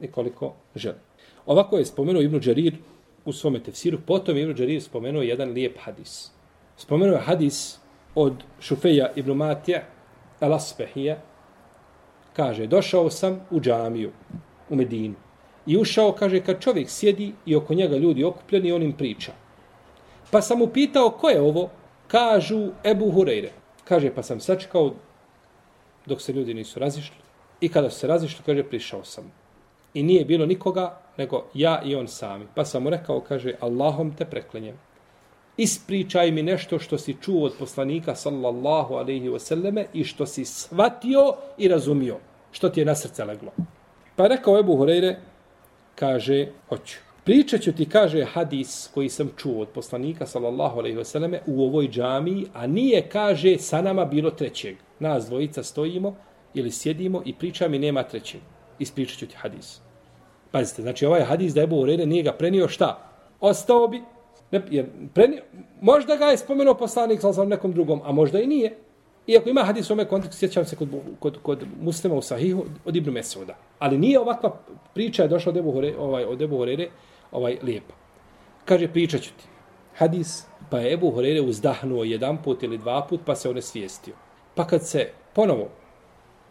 i 0.00 0.10
koliko 0.10 0.54
želi. 0.74 0.98
Ovako 1.46 1.78
je 1.78 1.84
spomenuo 1.84 2.22
Ibnu 2.22 2.38
Đerir 2.38 2.74
u 3.24 3.32
svome 3.32 3.62
tefsiru, 3.62 3.98
potom 4.06 4.36
Ibn 4.36 4.54
Đarir 4.54 4.82
spomenuo 4.82 5.22
jedan 5.22 5.50
lijep 5.50 5.78
hadis. 5.78 6.30
Spomenuo 6.76 7.16
je 7.16 7.22
hadis 7.22 7.78
od 8.14 8.44
Šufeja 8.60 9.12
ibn 9.16 9.32
Matija, 9.32 9.82
Al-Aspehija, 10.40 11.16
kaže, 12.36 12.66
došao 12.66 13.10
sam 13.10 13.40
u 13.50 13.60
džamiju, 13.60 14.10
u 14.70 14.76
Medinu. 14.76 15.14
I 15.66 15.76
ušao, 15.76 16.12
kaže, 16.12 16.40
kad 16.40 16.60
čovjek 16.60 16.88
sjedi 16.90 17.32
i 17.46 17.56
oko 17.56 17.74
njega 17.74 17.96
ljudi 17.96 18.24
okupljeni, 18.24 18.72
on 18.72 18.82
im 18.82 18.92
priča. 18.92 19.32
Pa 20.30 20.42
sam 20.42 20.58
mu 20.58 20.66
pitao, 20.66 21.10
ko 21.10 21.28
je 21.28 21.40
ovo? 21.40 21.70
Kažu 22.06 22.68
Ebu 22.84 23.12
Hureyre. 23.12 23.48
Kaže, 23.84 24.14
pa 24.14 24.22
sam 24.22 24.40
sačekao 24.40 24.94
dok 26.06 26.20
se 26.20 26.32
ljudi 26.32 26.54
nisu 26.54 26.80
razišli. 26.80 27.16
I 27.60 27.68
kada 27.68 27.90
su 27.90 27.98
se 27.98 28.06
razišli, 28.06 28.44
kaže, 28.46 28.62
prišao 28.62 29.04
sam. 29.04 29.32
I 29.94 30.02
nije 30.02 30.24
bilo 30.24 30.46
nikoga, 30.46 30.98
nego 31.16 31.44
ja 31.54 31.82
i 31.84 31.94
on 31.94 32.08
sami. 32.08 32.46
Pa 32.54 32.64
sam 32.64 32.82
mu 32.82 32.90
rekao, 32.90 33.20
kaže, 33.20 33.54
Allahom 33.60 34.14
te 34.16 34.24
preklenjem. 34.24 34.78
Ispričaj 35.56 36.30
mi 36.30 36.42
nešto 36.42 36.78
što 36.78 36.98
si 36.98 37.16
čuo 37.20 37.44
od 37.44 37.52
poslanika, 37.58 38.14
sallallahu 38.14 38.94
alaihi 38.94 39.28
wasallame, 39.28 39.84
i 39.92 40.04
što 40.04 40.26
si 40.26 40.44
shvatio 40.44 41.34
i 41.58 41.68
razumio. 41.68 42.18
Što 42.52 42.68
ti 42.68 42.80
je 42.80 42.86
na 42.86 42.94
srce 42.94 43.24
leglo. 43.24 43.52
Pa 44.16 44.26
rekao 44.26 44.58
Ebu 44.58 44.76
Hureyre, 44.76 45.14
kaže, 45.94 46.46
hoću. 46.68 46.96
Pričat 47.24 47.60
ću 47.60 47.72
ti, 47.72 47.88
kaže, 47.88 48.24
hadis 48.24 48.90
koji 48.94 49.08
sam 49.08 49.30
čuo 49.36 49.62
od 49.62 49.68
poslanika, 49.68 50.26
sallallahu 50.26 50.78
alaihi 50.78 50.98
vseleme, 50.98 51.40
u 51.46 51.64
ovoj 51.64 51.88
džamiji, 51.88 52.46
a 52.54 52.66
nije, 52.66 53.08
kaže, 53.08 53.58
sa 53.58 53.82
nama 53.82 54.04
bilo 54.04 54.30
trećeg. 54.30 54.76
Nas 54.98 55.26
dvojica 55.26 55.62
stojimo 55.62 56.16
ili 56.54 56.70
sjedimo 56.70 57.22
i 57.24 57.34
priča 57.34 57.68
mi 57.68 57.78
nema 57.78 58.02
trećeg. 58.02 58.40
Ispričat 58.78 59.18
ću 59.18 59.26
ti 59.26 59.36
hadis. 59.36 59.80
Pazite, 60.54 60.82
znači 60.82 61.06
ovaj 61.06 61.22
hadis 61.22 61.54
da 61.54 61.60
je 61.60 61.64
Ebu 61.64 61.76
Urede 61.76 62.06
nije 62.06 62.22
ga 62.22 62.32
prenio 62.32 62.68
šta? 62.68 62.98
Ostao 63.40 63.88
bi, 63.88 64.02
ne, 64.50 64.62
jer 64.70 64.86
prenio, 65.14 65.42
možda 65.80 66.16
ga 66.16 66.24
je 66.24 66.36
spomenuo 66.36 66.74
poslanik, 66.74 67.20
sallallahu 67.20 67.48
nekom 67.50 67.72
drugom, 67.72 68.00
a 68.04 68.12
možda 68.12 68.40
i 68.40 68.46
nije. 68.46 68.76
Iako 69.26 69.48
ima 69.48 69.64
hadis 69.64 69.90
u 69.90 69.92
ome 69.92 70.04
kontekstu, 70.04 70.38
sjećam 70.38 70.64
se 70.64 70.76
kod, 70.76 70.88
kod, 71.18 71.38
kod 71.42 71.64
muslima 71.80 72.14
u 72.14 72.22
Sahihu 72.22 72.64
od 72.84 72.96
Ibnu 72.96 73.12
Mesuda. 73.12 73.56
Ali 73.78 73.98
nije 73.98 74.20
ovakva 74.20 74.50
priča 74.94 75.22
je 75.22 75.28
došla 75.28 75.50
od 75.50 75.56
Ebu, 75.56 75.72
Hore, 75.72 75.94
ovaj, 75.98 76.24
od 76.24 76.42
Ebu 76.42 76.56
Horere 76.56 76.88
ovaj, 77.32 77.58
lijepa. 77.62 77.94
Kaže, 78.64 78.88
pričat 78.88 79.20
ću 79.20 79.30
ti. 79.30 79.44
Hadis, 79.96 80.46
pa 80.70 80.78
je 80.78 80.92
Ebu 80.92 81.10
Horere 81.10 81.40
uzdahnuo 81.40 82.04
jedan 82.04 82.42
put 82.42 82.62
ili 82.62 82.78
dva 82.78 83.06
put, 83.08 83.20
pa 83.26 83.34
se 83.34 83.48
on 83.48 83.62
svijestio. 83.62 84.14
Pa 84.54 84.66
kad 84.66 84.86
se 84.86 85.10
ponovo 85.32 85.68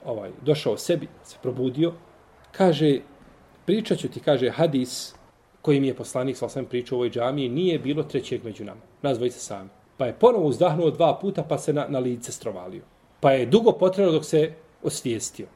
ovaj, 0.06 0.30
došao 0.42 0.78
sebi, 0.78 1.08
se 1.24 1.38
probudio, 1.42 1.94
kaže, 2.52 3.00
pričat 3.66 4.00
ću 4.00 4.08
ti, 4.08 4.20
kaže, 4.20 4.50
hadis 4.50 5.16
koji 5.62 5.80
mi 5.80 5.88
je 5.88 5.96
poslanik 5.96 6.38
sa 6.38 6.46
osam 6.46 6.66
pričao 6.66 6.96
u 6.96 7.00
ovoj 7.00 7.10
džamiji, 7.10 7.50
nije 7.50 7.80
bilo 7.80 8.04
trećeg 8.04 8.44
među 8.44 8.66
nama. 8.66 8.82
Nazvojite 9.02 9.40
sami. 9.40 9.70
Pa 9.98 10.06
je 10.06 10.14
ponovo 10.14 10.48
uzdahnuo 10.48 10.92
dva 10.92 11.20
puta, 11.20 11.44
pa 11.44 11.58
se 11.58 11.74
na, 11.74 11.86
na 11.90 12.00
lice 12.00 12.32
strovalio. 12.32 12.82
Pa 13.20 13.32
je 13.32 13.46
dugo 13.46 13.72
potrebno 13.72 14.12
dok 14.12 14.26
se 14.26 14.54
osvijestio. 14.84 15.48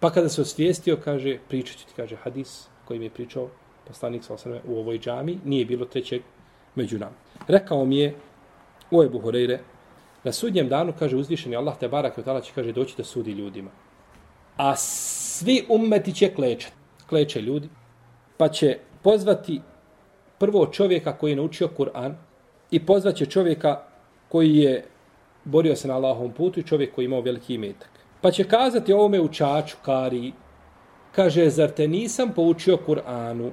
Pa 0.00 0.10
kada 0.10 0.28
se 0.28 0.40
osvijestio, 0.40 0.96
kaže, 1.04 1.38
pričat 1.48 1.76
ću 1.76 1.86
ti, 1.86 1.92
kaže, 1.96 2.16
hadis 2.16 2.68
koji 2.84 2.98
mi 2.98 3.06
je 3.06 3.10
pričao 3.10 3.48
poslanik 3.86 4.24
sa 4.24 4.34
osam 4.34 4.52
u 4.66 4.78
ovoj 4.78 4.98
džamiji, 4.98 5.38
nije 5.44 5.64
bilo 5.64 5.84
trećeg 5.84 6.22
među 6.74 6.98
nama. 6.98 7.16
Rekao 7.48 7.84
mi 7.84 7.98
je, 7.98 8.14
u 8.90 9.02
Ebu 9.02 9.18
Horeire, 9.18 9.60
na 10.24 10.32
sudnjem 10.32 10.68
danu, 10.68 10.92
kaže, 10.98 11.16
uzvišeni 11.16 11.56
Allah 11.56 11.78
te 11.78 11.88
barak 11.88 12.18
i 12.18 12.20
otala 12.20 12.40
će, 12.40 12.52
kaže, 12.54 12.72
doći 12.72 12.94
da 12.96 13.04
sudi 13.04 13.32
ljudima. 13.32 13.70
A 14.56 14.76
svi 14.76 15.66
ummeti 15.68 16.14
će 16.14 16.34
klečati. 16.34 16.77
Kleče 17.08 17.40
ljudi. 17.40 17.68
Pa 18.36 18.48
će 18.48 18.78
pozvati 19.02 19.60
prvo 20.38 20.66
čovjeka 20.66 21.12
koji 21.18 21.32
je 21.32 21.36
naučio 21.36 21.68
Kur'an, 21.78 22.14
i 22.70 22.86
pozvaće 22.86 23.26
čovjeka 23.26 23.80
koji 24.28 24.56
je 24.56 24.84
borio 25.44 25.76
se 25.76 25.88
na 25.88 25.94
Allahovom 25.94 26.32
putu 26.32 26.60
i 26.60 26.62
čovjek 26.62 26.94
koji 26.94 27.04
imao 27.04 27.20
veliki 27.20 27.54
imetak. 27.54 27.90
Pa 28.20 28.30
će 28.30 28.44
kazati 28.44 28.92
ovome 28.92 29.20
učaču, 29.20 29.76
Kari, 29.82 30.32
kaže, 31.12 31.50
zar 31.50 31.70
te 31.70 31.88
nisam 31.88 32.32
poučio 32.34 32.78
Kur'anu 32.86 33.50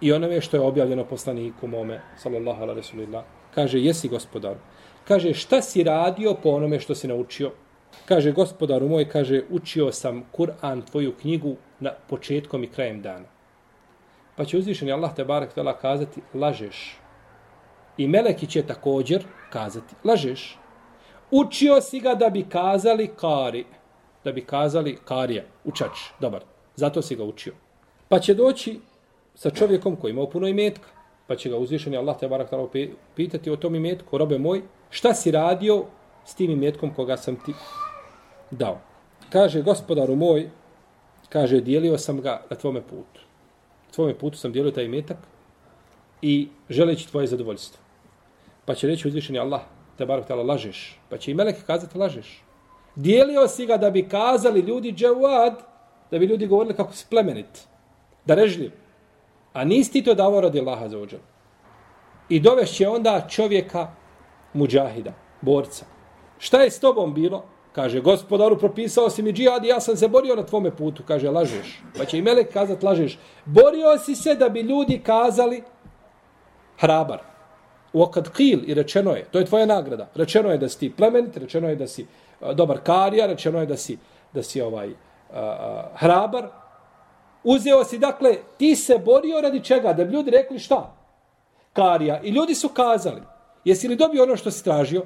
i 0.00 0.12
onome 0.12 0.40
što 0.40 0.56
je 0.56 0.60
objavljeno 0.60 1.04
poslaniku 1.04 1.66
mome, 1.66 2.00
sallallahu 2.16 2.62
ala 2.62 2.74
rasulillah. 2.74 3.24
Kaže, 3.54 3.80
jesi 3.80 4.08
gospodar. 4.08 4.56
Kaže, 5.04 5.34
šta 5.34 5.62
si 5.62 5.82
radio 5.82 6.34
po 6.42 6.50
onome 6.50 6.80
što 6.80 6.94
si 6.94 7.08
naučio? 7.08 7.52
Kaže, 8.04 8.32
gospodaru 8.32 8.88
moj, 8.88 9.08
kaže, 9.08 9.42
učio 9.50 9.92
sam 9.92 10.24
Kur'an, 10.32 10.82
tvoju 10.90 11.14
knjigu, 11.20 11.56
na 11.80 11.92
početkom 12.08 12.64
i 12.64 12.70
krajem 12.70 13.02
dana. 13.02 13.26
Pa 14.36 14.44
će 14.44 14.58
uzvišeni 14.58 14.92
Allah 14.92 15.14
te 15.14 15.24
barak 15.24 15.54
tela 15.54 15.78
kazati, 15.78 16.20
lažeš. 16.34 16.98
I 17.96 18.08
meleki 18.08 18.46
će 18.46 18.62
također 18.62 19.24
kazati, 19.50 19.94
lažeš. 20.04 20.58
Učio 21.30 21.80
si 21.80 22.00
ga 22.00 22.14
da 22.14 22.30
bi 22.30 22.44
kazali 22.48 23.10
kari, 23.16 23.64
da 24.24 24.32
bi 24.32 24.44
kazali 24.44 24.98
karija, 25.04 25.44
učač, 25.64 25.98
dobar. 26.20 26.42
Zato 26.76 27.02
si 27.02 27.16
ga 27.16 27.24
učio. 27.24 27.54
Pa 28.08 28.18
će 28.18 28.34
doći 28.34 28.80
sa 29.34 29.50
čovjekom 29.50 29.96
koji 29.96 30.10
ima 30.10 30.26
puno 30.26 30.48
imetka, 30.48 30.88
pa 31.26 31.36
će 31.36 31.50
ga 31.50 31.56
uzvišeni 31.56 31.96
Allah 31.96 32.18
te 32.18 32.28
barak 32.28 32.50
tela 32.50 32.68
pitati 33.14 33.50
o 33.50 33.56
tom 33.56 33.74
imetku, 33.74 34.18
robe 34.18 34.38
moj, 34.38 34.62
šta 34.90 35.14
si 35.14 35.30
radio 35.30 35.84
s 36.28 36.34
tim 36.34 36.50
imetkom 36.50 36.94
koga 36.94 37.16
sam 37.16 37.36
ti 37.36 37.54
dao. 38.50 38.80
Kaže, 39.32 39.62
gospodaru 39.62 40.16
moj, 40.16 40.50
kaže, 41.28 41.60
dijelio 41.60 41.98
sam 41.98 42.20
ga 42.20 42.42
na 42.50 42.56
tvome 42.56 42.82
putu. 42.82 43.20
Na 43.86 43.92
tvome 43.94 44.14
putu 44.18 44.38
sam 44.38 44.52
dijelio 44.52 44.72
taj 44.72 44.84
imetak 44.84 45.16
i 46.22 46.48
želeći 46.68 47.08
tvoje 47.08 47.26
zadovoljstvo. 47.26 47.80
Pa 48.64 48.74
će 48.74 48.86
reći 48.86 49.08
uzvišeni 49.08 49.38
Allah, 49.38 49.60
te 49.98 50.06
barak 50.06 50.26
tala, 50.26 50.42
lažeš. 50.42 51.00
Pa 51.08 51.18
će 51.18 51.30
i 51.30 51.34
meleke 51.34 51.60
kazati, 51.66 51.98
lažeš. 51.98 52.44
Dijelio 52.94 53.48
si 53.48 53.66
ga 53.66 53.76
da 53.76 53.90
bi 53.90 54.08
kazali 54.08 54.60
ljudi 54.60 54.92
džavad, 54.92 55.62
da 56.10 56.18
bi 56.18 56.26
ljudi 56.26 56.46
govorili 56.46 56.76
kako 56.76 56.92
si 56.92 57.06
plemenit, 57.10 57.68
da 58.26 58.34
režljiv. 58.34 58.72
A 59.52 59.64
nisi 59.64 59.92
ti 59.92 60.04
to 60.04 60.14
davo 60.14 60.40
radi 60.40 60.60
Allaha 60.60 60.88
za 60.88 60.98
uđel. 60.98 61.20
I 62.28 62.40
dovešće 62.40 62.88
onda 62.88 63.26
čovjeka 63.28 63.92
muđahida, 64.52 65.12
borca. 65.40 65.97
Šta 66.38 66.62
je 66.62 66.70
s 66.70 66.80
tobom 66.80 67.14
bilo? 67.14 67.44
Kaže, 67.72 68.00
gospodaru, 68.00 68.58
propisao 68.58 69.10
si 69.10 69.22
mi 69.22 69.32
džihad 69.32 69.64
i 69.64 69.68
ja 69.68 69.80
sam 69.80 69.96
se 69.96 70.08
borio 70.08 70.36
na 70.36 70.42
tvome 70.42 70.76
putu. 70.76 71.02
Kaže, 71.06 71.30
lažeš. 71.30 71.82
Pa 71.98 72.04
će 72.04 72.18
i 72.18 72.22
melek 72.22 72.52
kazat, 72.52 72.82
lažeš. 72.82 73.18
Borio 73.44 73.98
si 73.98 74.14
se 74.14 74.34
da 74.34 74.48
bi 74.48 74.60
ljudi 74.60 75.00
kazali 75.04 75.62
hrabar. 76.78 77.20
U 77.92 78.02
okad 78.02 78.32
kil 78.32 78.60
i 78.66 78.74
rečeno 78.74 79.12
je, 79.12 79.24
to 79.24 79.38
je 79.38 79.44
tvoja 79.44 79.66
nagrada. 79.66 80.08
Rečeno 80.14 80.50
je 80.50 80.58
da 80.58 80.68
si 80.68 80.90
plemenit, 80.90 81.36
rečeno 81.36 81.68
je 81.68 81.76
da 81.76 81.86
si 81.86 82.06
dobar 82.54 82.80
karija, 82.84 83.26
rečeno 83.26 83.60
je 83.60 83.66
da 83.66 83.76
si, 83.76 83.98
da 84.32 84.42
si 84.42 84.60
ovaj 84.60 84.88
a, 84.88 85.40
a, 85.40 85.90
hrabar. 85.94 86.48
Uzeo 87.44 87.84
si, 87.84 87.98
dakle, 87.98 88.36
ti 88.58 88.76
se 88.76 88.98
borio 88.98 89.40
radi 89.40 89.64
čega? 89.64 89.92
Da 89.92 90.04
bi 90.04 90.12
ljudi 90.12 90.30
rekli 90.30 90.58
šta? 90.58 90.96
Karija. 91.72 92.20
I 92.22 92.30
ljudi 92.30 92.54
su 92.54 92.68
kazali, 92.68 93.22
jesi 93.64 93.88
li 93.88 93.96
dobio 93.96 94.22
ono 94.22 94.36
što 94.36 94.50
si 94.50 94.64
tražio? 94.64 95.02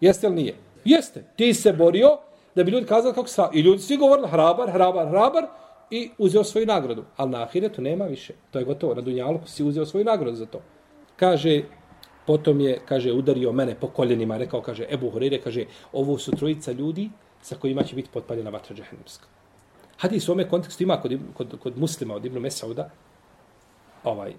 Jeste 0.00 0.28
li 0.28 0.34
nije? 0.34 0.54
Jeste. 0.84 1.24
Ti 1.36 1.54
se 1.54 1.72
borio 1.72 2.18
da 2.54 2.64
bi 2.64 2.70
ljudi 2.70 2.86
kazali 2.86 3.14
kako 3.14 3.28
sa... 3.28 3.50
I 3.54 3.60
ljudi 3.60 3.82
svi 3.82 3.96
govorili 3.96 4.28
hrabar, 4.28 4.70
hrabar, 4.70 5.08
hrabar 5.08 5.46
i 5.90 6.10
uzeo 6.18 6.44
svoju 6.44 6.66
nagradu. 6.66 7.04
Ali 7.16 7.30
na 7.30 7.42
ahiretu 7.42 7.82
nema 7.82 8.04
više. 8.04 8.34
To 8.50 8.58
je 8.58 8.64
gotovo. 8.64 8.94
Na 8.94 9.00
Dunjalu 9.00 9.40
si 9.46 9.64
uzeo 9.64 9.86
svoju 9.86 10.04
nagradu 10.04 10.36
za 10.36 10.46
to. 10.46 10.60
Kaže, 11.16 11.62
potom 12.26 12.60
je, 12.60 12.80
kaže, 12.84 13.12
udario 13.12 13.52
mene 13.52 13.74
po 13.74 13.88
koljenima. 13.88 14.36
Rekao, 14.36 14.62
kaže, 14.62 14.86
Ebu 14.90 15.10
Hurire, 15.10 15.40
kaže, 15.40 15.64
ovo 15.92 16.18
su 16.18 16.30
trojica 16.30 16.72
ljudi 16.72 17.10
sa 17.42 17.56
kojima 17.56 17.82
će 17.82 17.96
biti 17.96 18.08
potpaljena 18.12 18.50
vatra 18.50 18.76
džehennemska. 18.76 19.26
Hadis 19.96 20.28
u 20.28 20.32
ome 20.32 20.48
kontekstu 20.48 20.82
ima 20.82 21.00
kod, 21.00 21.18
kod, 21.34 21.58
kod 21.62 21.78
muslima 21.78 22.14
od 22.14 22.24
Ibnu 22.24 22.40
Mesauda, 22.40 22.90
ovaj, 24.04 24.34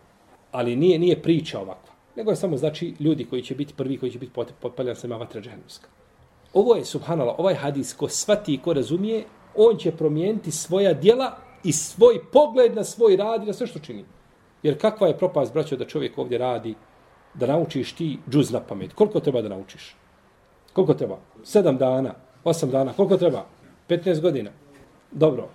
ali 0.51 0.75
nije 0.75 0.99
nije 0.99 1.21
priča 1.21 1.59
ovakva. 1.59 1.98
Nego 2.15 2.31
je 2.31 2.35
samo 2.35 2.57
znači 2.57 2.93
ljudi 2.99 3.25
koji 3.25 3.41
će 3.41 3.55
biti 3.55 3.73
prvi 3.73 3.97
koji 3.97 4.11
će 4.11 4.19
biti 4.19 4.31
potpaljan 4.59 4.95
sa 4.95 5.07
vatra 5.07 5.41
džehennemska. 5.41 5.87
Ovo 6.53 6.75
je, 6.75 6.85
subhanallah, 6.85 7.39
ovaj 7.39 7.55
hadis 7.55 7.93
ko 7.93 8.09
svati 8.09 8.53
i 8.53 8.57
ko 8.57 8.73
razumije, 8.73 9.23
on 9.55 9.77
će 9.77 9.91
promijeniti 9.91 10.51
svoja 10.51 10.93
dijela 10.93 11.37
i 11.63 11.71
svoj 11.71 12.19
pogled 12.31 12.75
na 12.75 12.83
svoj 12.83 13.15
rad 13.15 13.43
i 13.43 13.45
na 13.45 13.53
sve 13.53 13.67
što 13.67 13.79
čini. 13.79 14.05
Jer 14.63 14.81
kakva 14.81 15.07
je 15.07 15.17
propast, 15.17 15.53
braćo, 15.53 15.75
da 15.75 15.85
čovjek 15.85 16.17
ovdje 16.17 16.37
radi, 16.37 16.75
da 17.33 17.47
naučiš 17.47 17.93
ti 17.93 18.17
džuz 18.29 18.51
na 18.51 18.59
pamet. 18.59 18.93
Koliko 18.93 19.19
treba 19.19 19.41
da 19.41 19.49
naučiš? 19.49 19.95
Koliko 20.73 20.93
treba? 20.93 21.17
Sedam 21.43 21.77
dana, 21.77 22.13
osam 22.43 22.69
dana, 22.69 22.93
koliko 22.93 23.17
treba? 23.17 23.45
15 23.89 24.21
godina. 24.21 24.51
Dobro. 25.11 25.49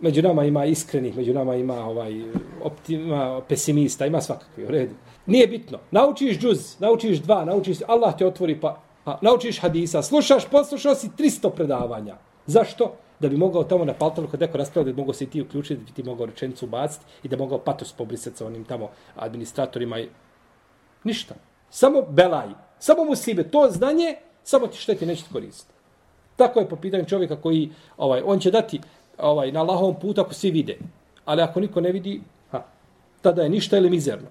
Među 0.00 0.22
nama 0.22 0.44
ima 0.44 0.64
iskrenih, 0.64 1.16
među 1.16 1.34
nama 1.34 1.54
ima 1.54 1.86
ovaj 1.86 2.22
optima, 2.62 3.40
pesimista, 3.48 4.06
ima 4.06 4.20
svakakvi, 4.20 4.64
u 4.64 4.68
redu. 4.68 4.94
Nije 5.26 5.46
bitno. 5.46 5.78
Naučiš 5.90 6.38
džuz, 6.38 6.80
naučiš 6.80 7.18
dva, 7.18 7.44
naučiš, 7.44 7.78
Allah 7.86 8.18
te 8.18 8.26
otvori 8.26 8.60
pa 8.60 8.80
A, 9.04 9.18
naučiš 9.22 9.60
hadisa, 9.60 10.02
slušaš, 10.02 10.44
poslušao 10.50 10.94
si 10.94 11.08
300 11.18 11.50
predavanja. 11.50 12.16
Zašto? 12.46 12.96
Da 13.20 13.28
bi 13.28 13.36
mogao 13.36 13.64
tamo 13.64 13.84
na 13.84 13.94
paltalu 13.94 14.28
kad 14.28 14.40
neko 14.40 14.58
raspravljati, 14.58 14.96
da 14.96 15.00
mogo 15.00 15.12
se 15.12 15.24
i 15.24 15.30
ti 15.30 15.42
uključiti, 15.42 15.80
da 15.80 15.84
bi 15.84 15.92
ti 15.92 16.02
mogao 16.02 16.26
rečenicu 16.26 16.66
baciti 16.66 17.04
i 17.22 17.28
da 17.28 17.36
mogao 17.36 17.58
patos 17.58 17.92
pobrisati 17.92 18.36
sa 18.36 18.46
onim 18.46 18.64
tamo 18.64 18.90
administratorima. 19.16 19.98
I... 19.98 20.08
Ništa. 21.04 21.34
Samo 21.70 22.02
belaj. 22.02 22.48
Samo 22.78 23.04
mu 23.04 23.16
sibe. 23.16 23.42
To 23.42 23.68
znanje, 23.70 24.16
samo 24.44 24.66
ti 24.66 24.78
šteti 24.78 25.06
neće 25.06 25.24
koristiti. 25.32 25.74
Tako 26.36 26.60
je 26.60 26.68
po 26.68 26.76
pitanju 26.76 27.04
čovjeka 27.04 27.36
koji, 27.36 27.70
ovaj, 27.96 28.22
on 28.24 28.38
će 28.38 28.50
dati 28.50 28.80
ovaj, 29.22 29.52
na 29.52 29.62
lahom 29.62 29.94
putu 30.00 30.20
ako 30.20 30.34
svi 30.34 30.50
vide. 30.50 30.78
Ali 31.24 31.42
ako 31.42 31.60
niko 31.60 31.80
ne 31.80 31.92
vidi, 31.92 32.20
ha, 32.50 32.62
tada 33.22 33.42
je 33.42 33.48
ništa 33.48 33.76
ili 33.76 33.90
mizerno. 33.90 34.28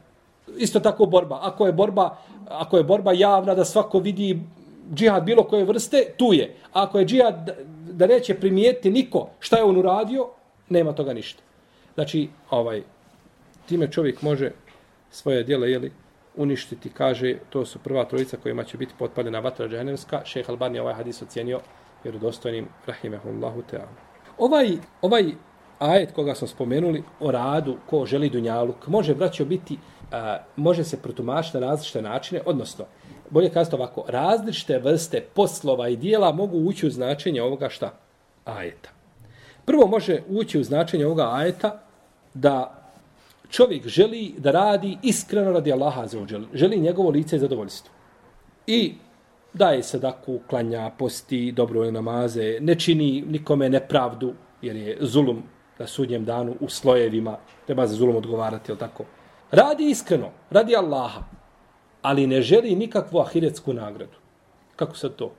Isto 0.58 0.79
tako 0.79 1.05
borba. 1.05 1.39
Ako 1.41 1.65
je 1.65 1.74
borba, 1.74 2.17
ako 2.48 2.77
je 2.77 2.84
borba 2.84 3.12
javna 3.12 3.55
da 3.55 3.65
svako 3.65 4.00
vidi 4.00 4.39
džihad 4.93 5.24
bilo 5.24 5.43
koje 5.43 5.65
vrste, 5.65 6.05
tu 6.17 6.34
je. 6.34 6.55
Ako 6.74 7.00
je 7.00 7.05
džihad 7.05 7.50
da 7.91 8.08
neće 8.08 8.34
primijeti 8.34 8.91
niko 8.91 9.29
šta 9.39 9.58
je 9.58 9.63
on 9.63 9.77
uradio, 9.77 10.27
nema 10.69 10.93
toga 10.93 11.13
ništa. 11.13 11.43
Znači, 11.93 12.29
ovaj, 12.50 12.84
time 13.65 13.91
čovjek 13.91 14.21
može 14.21 14.52
svoje 15.12 15.43
djela 15.43 15.65
jeli, 15.65 15.91
uništiti, 16.36 16.89
kaže, 16.89 17.36
to 17.49 17.65
su 17.65 17.80
prva 17.80 18.06
trojica 18.06 18.38
kojima 18.38 18.63
će 18.63 18.78
biti 18.78 18.93
potpaljena 18.99 19.39
vatra 19.39 19.67
džahenevska. 19.67 20.21
Šejh 20.25 20.49
Albani 20.49 20.80
ovaj 20.80 20.93
hadis 20.93 21.21
ocijenio 21.21 21.60
vjerodostojnim, 22.04 22.67
rahimehullahu 22.86 23.62
teala. 23.62 24.09
Ovaj, 24.39 24.78
ovaj 25.02 25.25
ajet 25.80 26.12
koga 26.12 26.36
smo 26.36 26.47
spomenuli 26.47 27.04
o 27.19 27.32
radu 27.32 27.78
ko 27.89 28.06
želi 28.06 28.30
dunjaluk, 28.30 28.88
može, 28.88 29.15
braćo, 29.15 29.45
biti, 29.45 29.78
a, 30.12 30.38
može 30.56 30.84
se 30.84 31.02
protumašiti 31.02 31.58
na 31.58 31.67
različite 31.67 32.02
načine, 32.02 32.41
odnosno, 32.45 32.86
bolje 33.30 33.49
kazati 33.49 33.75
ovako, 33.75 34.04
različite 34.08 34.80
vrste 34.80 35.21
poslova 35.21 35.89
i 35.89 35.95
dijela 35.95 36.32
mogu 36.32 36.58
ući 36.58 36.88
u 36.88 36.89
značenje 36.89 37.41
ovoga 37.41 37.69
šta? 37.69 37.93
Ajeta. 38.45 38.89
Prvo 39.65 39.88
može 39.88 40.21
ući 40.30 40.60
u 40.60 40.63
značenje 40.63 41.06
ovoga 41.06 41.30
ajeta 41.34 41.80
da 42.34 42.75
čovjek 43.49 43.88
želi 43.88 44.34
da 44.38 44.52
radi 44.52 44.97
iskreno 45.04 45.52
radi 45.52 45.73
Allaha 45.73 46.08
za 46.08 46.19
uđel. 46.19 46.43
želi 46.54 46.80
njegovo 46.80 47.10
lice 47.10 47.36
i 47.36 47.39
zadovoljstvo. 47.39 47.91
I 48.67 48.93
daje 49.60 49.84
sadaku, 49.84 50.34
da 50.34 50.48
klanja, 50.48 50.91
posti, 50.98 51.52
dobro 51.52 51.84
je 51.84 51.91
namaze, 51.91 52.58
ne 52.62 52.76
čini 52.80 53.24
nikome 53.28 53.69
nepravdu, 53.69 54.34
jer 54.62 54.76
je 54.76 54.98
zulum 55.02 55.43
na 55.80 55.88
sudnjem 55.88 56.26
danu 56.26 56.56
u 56.60 56.69
slojevima, 56.69 57.38
treba 57.67 57.88
za 57.88 57.95
zulum 57.95 58.15
odgovarati, 58.15 58.72
je 58.72 58.78
tako? 58.78 59.04
Radi 59.52 59.89
iskreno, 59.89 60.30
radi 60.50 60.76
Allaha, 60.76 61.24
ali 62.02 62.28
ne 62.28 62.41
želi 62.41 62.76
nikakvu 62.76 63.19
ahiretsku 63.19 63.74
nagradu. 63.74 64.17
Kako 64.76 64.95
se 64.95 65.10
to? 65.10 65.32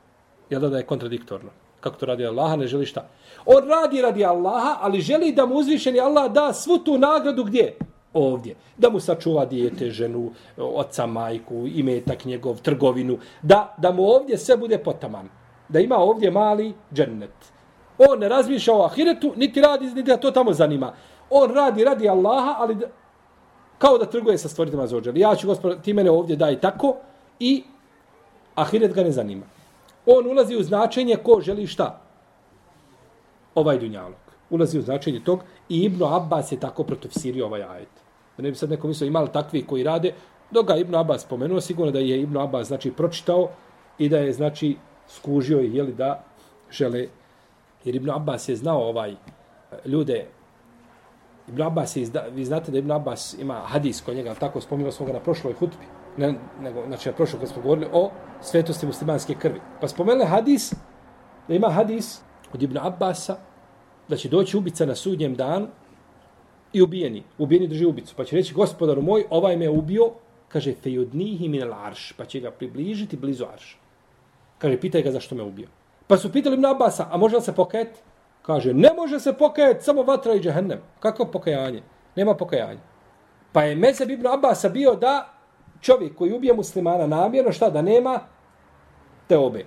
Jel 0.51 0.61
da 0.61 0.77
je 0.77 0.87
kontradiktorno? 0.87 1.51
Kako 1.81 1.97
to 1.97 2.07
radi 2.07 2.27
Allaha, 2.27 2.57
ne 2.57 2.67
želi 2.67 2.87
šta? 2.87 3.09
On 3.47 3.69
radi 3.69 4.03
radi 4.03 4.25
Allaha, 4.25 4.77
ali 4.81 5.01
želi 5.01 5.33
da 5.33 5.47
mu 5.47 5.55
uzvišeni 5.55 6.01
Allah 6.01 6.33
da 6.33 6.53
svu 6.53 6.79
tu 6.79 6.99
nagradu 6.99 7.45
gdje? 7.45 7.77
Ovdje. 8.15 8.55
Da 8.77 8.91
mu 8.91 9.01
sačuva 9.01 9.45
dijete, 9.45 9.91
ženu, 9.91 10.31
oca, 10.57 11.07
majku, 11.07 11.67
imetak 11.67 12.25
njegov, 12.25 12.61
trgovinu. 12.63 13.19
Da, 13.43 13.75
da 13.79 13.93
mu 13.93 14.03
ovdje 14.03 14.39
sve 14.39 14.57
bude 14.57 14.79
potaman. 14.79 15.29
Da 15.69 15.81
ima 15.81 15.97
ovdje 15.97 16.31
mali 16.31 16.75
džennet. 16.95 17.53
On 17.99 18.19
ne 18.19 18.29
razmišlja 18.29 18.75
o 18.75 18.85
ahiretu, 18.85 19.33
niti 19.37 19.61
radi, 19.61 19.87
niti 19.87 20.03
da 20.03 20.17
to 20.17 20.31
tamo 20.31 20.53
zanima. 20.53 20.93
On 21.31 21.51
radi 21.55 21.85
radi 21.85 22.09
Allaha, 22.09 22.55
ali 22.59 22.75
da, 22.75 22.87
kao 23.79 23.99
da 23.99 24.07
trguje 24.07 24.39
sa 24.39 24.49
stvoritima 24.49 24.87
za. 24.87 25.01
Ja 25.15 25.35
ću, 25.37 25.47
gospod, 25.47 25.83
ti 25.83 25.93
mene 25.93 26.11
ovdje 26.11 26.37
daj 26.37 26.61
tako 26.61 26.97
i 27.39 27.63
ahiret 28.55 28.95
ga 28.95 29.03
ne 29.03 29.11
zanima. 29.11 29.47
On 30.07 30.27
ulazi 30.27 30.57
u 30.57 30.63
značenje 30.63 31.17
ko 31.17 31.41
želi 31.41 31.67
šta? 31.67 32.01
Ovaj 33.55 33.79
dunjalog. 33.79 34.19
Ulazi 34.51 34.79
u 34.79 34.83
značenje 34.83 35.21
tog 35.25 35.41
i 35.69 35.83
Ibnu 35.83 36.07
Abbas 36.07 36.53
je 36.53 36.61
tako 36.61 36.85
protofsirio 36.85 37.47
ovaj 37.47 37.63
ajet. 37.63 38.00
Da 38.41 38.45
ne 38.45 38.51
bi 38.51 38.57
sad 38.57 38.71
neko 38.71 38.89
mislio 38.89 39.09
imali 39.09 39.29
takvi 39.33 39.63
koji 39.63 39.83
rade, 39.83 40.13
dok 40.51 40.67
ga 40.67 40.77
Ibn 40.77 40.95
Abbas 40.95 41.23
spomenuo, 41.23 41.61
sigurno 41.61 41.93
da 41.93 41.99
je 41.99 42.21
Ibn 42.21 42.37
Abbas 42.37 42.69
znači, 42.69 42.91
pročitao 42.91 43.51
i 43.99 44.09
da 44.09 44.19
je 44.19 44.33
znači 44.33 44.77
skužio 45.09 45.61
ih 45.61 45.75
jeli 45.75 45.93
da 45.93 46.25
žele. 46.71 47.07
Jer 47.85 47.95
Ibn 47.95 48.11
Abbas 48.11 48.49
je 48.49 48.57
znao 48.57 48.89
ovaj 48.89 49.11
eh, 49.13 49.17
ljude 49.85 50.27
Ibn 51.49 51.63
Abbas 51.63 51.97
je, 51.97 52.09
vi 52.33 52.45
znate 52.45 52.73
da 52.73 52.79
Ibn 52.79 52.93
Abbas 52.93 53.37
ima 53.39 53.55
hadis 53.55 54.01
kod 54.01 54.17
njega, 54.17 54.35
tako 54.35 54.61
spominjali 54.61 54.93
smo 54.93 55.07
ga 55.07 55.13
na 55.13 55.21
prošloj 55.21 55.53
hutbi, 55.53 55.85
ne, 56.17 56.35
nego, 56.61 56.87
znači 56.87 57.09
na 57.09 57.15
prošloj 57.15 57.41
kad 57.41 57.49
smo 57.49 57.63
govorili 57.63 57.87
o 57.93 58.11
svetosti 58.41 58.87
muslimanske 58.87 59.35
krvi. 59.35 59.61
Pa 59.81 59.89
spomenuli 59.89 60.27
hadis, 60.27 60.73
da 61.49 61.55
ima 61.55 61.69
hadis 61.69 62.21
od 62.53 62.63
Ibn 62.63 62.79
Abbasa, 62.79 63.37
da 64.09 64.17
će 64.17 64.29
doći 64.29 64.57
ubica 64.57 64.87
na 64.87 64.95
sudnjem 64.95 65.35
danu 65.35 65.67
i 66.73 66.83
ubijeni. 66.83 67.23
Ubijeni 67.39 67.69
drži 67.69 67.87
ubicu. 67.87 68.15
Pa 68.17 68.25
će 68.25 68.37
reći, 68.37 68.55
gospodaru 68.55 69.03
moj, 69.03 69.25
ovaj 69.31 69.57
me 69.57 69.69
ubio, 69.69 70.11
kaže, 70.49 70.75
fejudnihi 70.75 71.49
min 71.49 71.63
arš, 71.73 72.13
pa 72.13 72.25
će 72.25 72.41
ga 72.41 72.51
približiti 72.51 73.17
blizu 73.17 73.45
arš. 73.53 73.79
Kaže, 74.59 74.81
pitaj 74.81 75.03
ga 75.03 75.11
zašto 75.11 75.35
me 75.35 75.43
ubio. 75.43 75.69
Pa 76.07 76.17
su 76.17 76.33
pitali 76.33 76.55
Ibn 76.55 76.67
Abasa, 76.67 77.09
a 77.11 77.17
može 77.17 77.37
li 77.37 77.43
se 77.43 77.55
pokajati? 77.55 78.01
Kaže, 78.43 78.75
ne 78.75 78.91
može 78.97 79.21
se 79.21 79.33
pokajati 79.33 79.85
samo 79.85 80.03
vatra 80.03 80.35
i 80.35 80.41
džehennem. 80.41 80.79
Kako 81.01 81.25
pokajanje? 81.25 81.83
Nema 82.17 82.35
pokajanja. 82.35 82.81
Pa 83.53 83.63
je 83.63 83.77
Mezeb 83.77 84.11
ibn 84.11 84.27
Abasa 84.27 84.69
bio 84.69 84.95
da 84.95 85.35
čovjek 85.81 86.15
koji 86.15 86.33
ubije 86.33 86.55
muslimana 86.55 87.07
namjerno, 87.07 87.53
šta 87.53 87.71
da 87.71 87.83
nema 87.83 88.21
te 89.29 89.39
obe. 89.39 89.65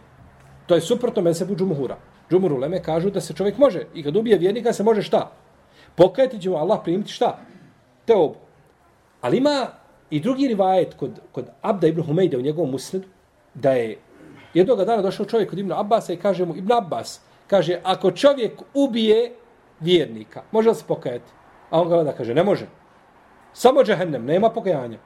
To 0.66 0.76
je 0.76 0.82
suprotno 0.82 1.22
Mezebu 1.22 1.56
džumuhura. 1.56 1.98
Džumuru 2.32 2.58
leme 2.58 2.84
kažu 2.84 3.10
da 3.10 3.22
se 3.22 3.34
čovjek 3.34 3.58
može, 3.58 3.86
i 3.94 4.04
kad 4.04 4.16
ubije 4.16 4.38
vjernika 4.38 4.74
se 4.74 4.84
može 4.84 5.02
šta? 5.02 5.32
Pokajati 5.96 6.42
će 6.42 6.50
mu 6.50 6.58
Allah 6.58 6.80
primiti 6.84 7.12
šta? 7.12 7.40
Te 8.06 8.16
obu. 8.16 8.36
Ali 9.22 9.38
ima 9.38 9.68
i 10.10 10.20
drugi 10.20 10.48
rivajet 10.48 10.94
kod, 10.94 11.20
kod 11.32 11.50
Abda 11.62 11.88
ibn 11.88 12.02
Humejde 12.02 12.38
u 12.38 12.42
njegovom 12.42 12.72
musnedu, 12.72 13.08
da 13.54 13.72
je 13.72 13.98
jednog 14.54 14.86
dana 14.86 15.02
došao 15.02 15.26
čovjek 15.26 15.50
kod 15.50 15.60
Ibn 15.60 15.72
Abbasa 15.72 16.14
i 16.14 16.18
kaže 16.18 16.46
mu, 16.46 16.56
Ibn 16.56 16.72
Abbas, 16.72 17.22
kaže, 17.48 17.80
ako 17.84 18.12
čovjek 18.12 18.62
ubije 18.74 19.32
vjernika, 19.80 20.44
može 20.52 20.70
li 20.70 20.76
se 20.76 20.84
pokajati? 20.88 21.32
A 21.70 21.82
on 21.82 21.88
gleda, 21.88 22.12
kaže, 22.12 22.34
ne 22.34 22.44
može. 22.44 22.68
Samo 23.54 23.84
džehennem, 23.84 24.26
nema 24.26 24.50
pokajanja. 24.50 24.98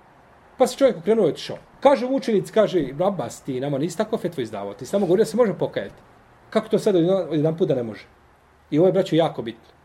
Pa 0.58 0.68
se 0.68 0.78
čovjek 0.78 0.98
okrenuo 0.98 1.28
i 1.28 1.30
otišao. 1.30 1.58
Kaže 1.80 2.06
učenic, 2.06 2.52
kaže, 2.52 2.80
Ibn 2.80 3.04
Abbas, 3.04 3.42
ti 3.42 3.60
nama 3.60 3.78
nisi 3.78 3.98
tako 3.98 4.18
fetvo 4.18 4.42
izdavao, 4.42 4.74
ti 4.74 4.86
samo 4.86 5.06
govorio 5.06 5.24
da 5.24 5.30
se 5.30 5.38
može 5.38 5.54
pokajati. 5.54 5.96
Kako 6.50 6.68
to 6.68 6.80
sad 6.80 6.96
od 6.96 7.04
jedan 7.32 7.58
put 7.58 7.68
da 7.68 7.76
ne 7.76 7.84
može? 7.84 8.06
I 8.72 8.80
ovo 8.80 8.88
je, 8.88 8.94
braćo, 8.94 9.16
jako 9.16 9.42
bitno. 9.42 9.77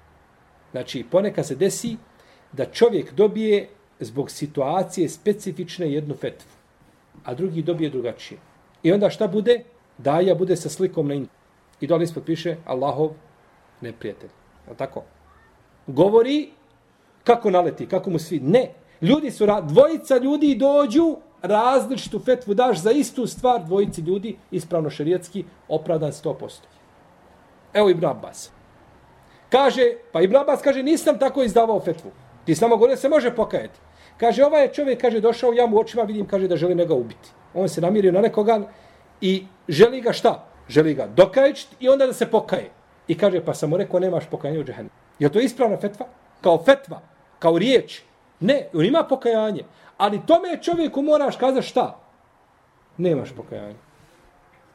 Znači, 0.73 1.05
ponekad 1.11 1.47
se 1.47 1.55
desi 1.55 1.97
da 2.53 2.65
čovjek 2.65 3.13
dobije 3.13 3.69
zbog 4.01 4.31
situacije 4.31 5.09
specifične 5.09 5.93
jednu 5.93 6.15
fetvu, 6.15 6.49
a 7.25 7.35
drugi 7.35 7.63
dobije 7.63 7.91
drugačije. 7.91 8.41
I 8.83 8.93
onda 8.93 9.11
šta 9.11 9.29
bude? 9.29 9.65
Daja 9.99 10.35
bude 10.35 10.57
sa 10.57 10.69
slikom 10.69 11.09
na 11.09 11.15
internetu. 11.15 11.43
I 11.81 11.87
dole 11.87 12.05
ispod 12.05 12.25
piše 12.25 12.57
Allahov 12.65 13.11
neprijatelj. 13.81 14.31
Je 14.69 14.77
tako? 14.77 15.03
Govori 15.87 16.51
kako 17.25 17.51
naleti, 17.51 17.87
kako 17.87 18.11
mu 18.11 18.19
svi. 18.19 18.41
Ne. 18.41 18.71
Ljudi 19.01 19.31
su, 19.31 19.47
dvojica 19.63 20.19
ljudi 20.19 20.55
dođu, 20.55 21.17
različitu 21.43 22.19
fetvu 22.19 22.55
daš 22.55 22.79
za 22.79 22.91
istu 22.91 23.27
stvar 23.27 23.65
dvojici 23.65 24.01
ljudi, 24.01 24.37
ispravno 24.51 24.91
šerijetski, 24.91 25.45
opravdan 25.69 26.13
100%. 26.13 26.61
Evo 27.75 27.91
Ibn 27.91 28.05
Abbas. 28.05 28.51
Kaže, 29.53 30.01
pa 30.13 30.23
Ibn 30.25 30.37
Abbas 30.37 30.63
kaže, 30.63 30.83
nisam 30.83 31.19
tako 31.19 31.43
izdavao 31.43 31.81
fetvu. 31.81 32.11
Ti 32.45 32.55
samo 32.55 32.77
gore 32.77 32.97
se 32.97 33.09
može 33.09 33.35
pokajati. 33.37 33.79
Kaže, 34.17 34.45
ovaj 34.45 34.73
čovjek, 34.73 35.01
kaže, 35.01 35.21
došao, 35.21 35.53
ja 35.53 35.67
mu 35.67 35.79
očima 35.79 36.03
vidim, 36.03 36.27
kaže, 36.27 36.49
da 36.49 36.57
želi 36.57 36.75
njega 36.75 36.95
ubiti. 36.95 37.31
On 37.55 37.69
se 37.69 37.81
namirio 37.81 38.13
na 38.13 38.21
nekoga 38.21 38.61
i 39.21 39.47
želi 39.69 40.01
ga 40.01 40.13
šta? 40.13 40.47
Želi 40.69 40.95
ga 40.95 41.07
dokajčiti 41.07 41.77
i 41.81 41.89
onda 41.89 42.07
da 42.07 42.13
se 42.13 42.31
pokaje. 42.31 42.71
I 43.09 43.19
kaže, 43.19 43.45
pa 43.45 43.55
sam 43.55 43.71
mu 43.71 43.77
rekao, 43.77 44.01
nemaš 44.01 44.27
pokajanje 44.31 44.61
u 44.61 44.65
džahennu. 44.65 44.91
Je 45.19 45.29
to 45.29 45.41
ispravna 45.41 45.77
fetva? 45.77 46.07
Kao 46.41 46.63
fetva? 46.65 47.01
Kao 47.39 47.59
riječ? 47.59 48.01
Ne, 48.41 48.69
on 48.75 48.85
ima 48.85 49.05
pokajanje. 49.05 49.65
Ali 49.99 50.27
tome 50.27 50.63
čovjeku 50.63 51.03
moraš 51.03 51.37
kazati 51.37 51.67
šta? 51.67 51.99
Nemaš 52.97 53.33
pokajanje. 53.37 53.77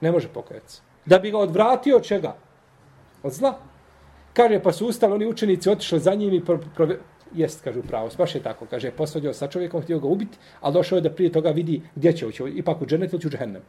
Ne 0.02 0.12
može 0.12 0.28
pokajati 0.28 0.72
se. 0.72 0.82
Da 1.06 1.20
bi 1.20 1.32
ga 1.32 1.38
odvratio 1.38 1.96
od 1.96 2.04
čega? 2.04 2.36
Od 3.24 3.34
zla. 3.34 3.54
Kaže, 4.38 4.60
pa 4.60 4.72
su 4.72 4.88
ustali 4.88 5.14
oni 5.14 5.26
učenici, 5.26 5.70
otišli 5.70 6.00
za 6.00 6.14
njim 6.14 6.34
i 6.34 6.46
pro, 6.46 6.60
pro, 6.76 6.88
jest, 7.36 7.64
kaže, 7.64 7.82
pravo, 7.82 8.10
baš 8.18 8.36
je 8.36 8.44
tako. 8.44 8.66
Kaže, 8.70 8.92
posvađao 8.92 9.34
sa 9.34 9.48
čovjekom, 9.48 9.82
htio 9.82 10.00
ga 10.00 10.08
ubiti, 10.08 10.38
ali 10.62 10.74
došao 10.74 10.98
je 10.98 11.02
da 11.02 11.10
prije 11.10 11.32
toga 11.32 11.50
vidi 11.50 11.82
gdje 11.96 12.14
će 12.14 12.28
ući, 12.28 12.44
ipak 12.56 12.82
u 12.82 12.86
dženet 12.86 13.14
ili 13.14 13.22
u 13.26 13.30
džehennem. 13.30 13.62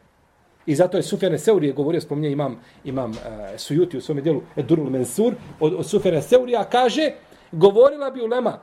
I 0.65 0.75
zato 0.75 0.97
je 0.97 1.03
Sufjane 1.03 1.37
Seurije 1.37 1.73
govorio, 1.73 2.01
spominje 2.01 2.31
imam, 2.31 2.59
imam 2.83 3.11
uh, 3.11 3.17
Sujuti 3.57 3.97
u 3.97 4.01
svome 4.01 4.21
dijelu, 4.21 4.41
Edurul 4.55 4.89
Mensur, 4.89 5.33
od, 5.59 5.73
od 5.73 5.85
Sufjane 5.89 6.21
Seurija, 6.21 6.63
kaže, 6.63 7.11
govorila 7.51 8.11
bi 8.11 8.21
ulema, 8.21 8.59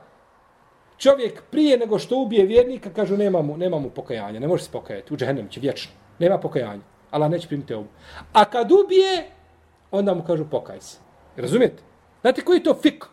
čovjek 0.97 1.43
prije 1.51 1.77
nego 1.77 1.99
što 1.99 2.21
ubije 2.21 2.45
vjernika, 2.45 2.89
kažu, 2.89 3.17
nema 3.17 3.41
mu, 3.41 3.57
nema 3.57 3.79
mu 3.79 3.89
pokajanja, 3.89 4.39
ne 4.39 4.47
može 4.47 4.63
se 4.63 4.71
pokajati, 4.71 5.13
u 5.13 5.17
džehennem 5.17 5.49
će 5.49 5.59
vječno, 5.59 5.91
nema 6.19 6.37
pokajanja, 6.37 6.81
Allah 7.11 7.31
neće 7.31 7.47
primiti 7.47 7.73
ovu. 7.73 7.87
A 8.33 8.45
kad 8.45 8.71
ubije, 8.71 9.27
onda 9.91 10.13
mu 10.13 10.23
kažu, 10.23 10.45
pokaj 10.51 10.81
se. 10.81 10.97
Razumijete? 11.37 11.87
Znate 12.21 12.41
koji 12.41 12.57
je 12.57 12.63
to 12.63 12.73
fik? 12.81 13.05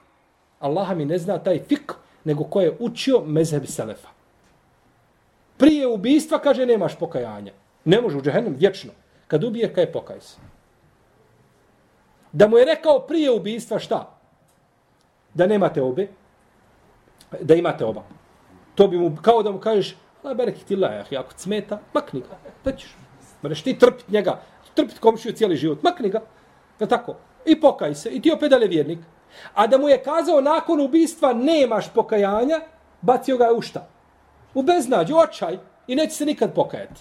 Allaha 0.58 0.94
mi 0.94 1.04
ne 1.04 1.18
zna 1.18 1.38
taj 1.38 1.58
fik, 1.68 1.92
nego 2.24 2.44
ko 2.44 2.60
je 2.60 2.76
učio 2.80 3.20
mezheb 3.20 3.66
selefa. 3.66 4.08
Prije 5.56 5.86
ubistva, 5.86 6.38
kaže 6.38 6.66
nemaš 6.66 6.98
pokajanja. 6.98 7.52
Ne 7.84 8.00
može 8.00 8.18
u 8.18 8.22
džehennem 8.22 8.54
vječno. 8.58 8.92
Kad 9.26 9.44
ubije, 9.44 9.74
kaj 9.74 9.92
pokaj 9.92 10.20
se. 10.20 10.36
Da 12.32 12.48
mu 12.48 12.58
je 12.58 12.64
rekao 12.64 13.00
prije 13.06 13.30
ubistva 13.30 13.78
šta? 13.78 14.10
Da 15.34 15.46
nemate 15.46 15.82
obe, 15.82 16.08
da 17.40 17.54
imate 17.54 17.84
oba. 17.84 18.02
To 18.74 18.88
bi 18.88 18.98
mu, 18.98 19.16
kao 19.22 19.42
da 19.42 19.50
mu 19.50 19.60
kažeš, 19.60 19.96
la 20.24 20.34
bereki 20.34 20.64
ti 20.64 20.76
lajah, 20.76 21.06
ako 21.18 21.32
cmeta, 21.36 21.78
makni 21.94 22.20
ga, 22.20 22.38
da 22.64 22.76
ćeš. 22.76 22.96
Mreš 23.44 23.62
ti 23.62 23.78
trpit 23.78 24.08
njega, 24.08 24.40
trpit 24.74 24.98
komšiju 24.98 25.32
cijeli 25.32 25.56
život, 25.56 25.82
makni 25.82 26.08
ga. 26.08 26.20
Je 26.80 26.88
tako? 26.88 27.14
I 27.46 27.60
pokaj 27.60 27.94
se. 27.94 28.10
I 28.10 28.22
ti 28.22 28.32
opet 28.32 28.50
dalje 28.50 28.68
vjernik. 28.68 28.98
A 29.54 29.66
da 29.66 29.78
mu 29.78 29.88
je 29.88 30.02
kazao 30.02 30.40
nakon 30.40 30.80
ubistva 30.80 31.32
nemaš 31.32 31.92
pokajanja, 31.94 32.60
bacio 33.00 33.36
ga 33.36 33.44
je 33.44 33.52
u 33.52 33.62
šta? 33.62 33.88
U 34.54 34.62
beznađu, 34.62 35.16
očaj. 35.16 35.58
I 35.86 35.96
neće 35.96 36.14
se 36.14 36.26
nikad 36.26 36.54
pokajati. 36.54 37.00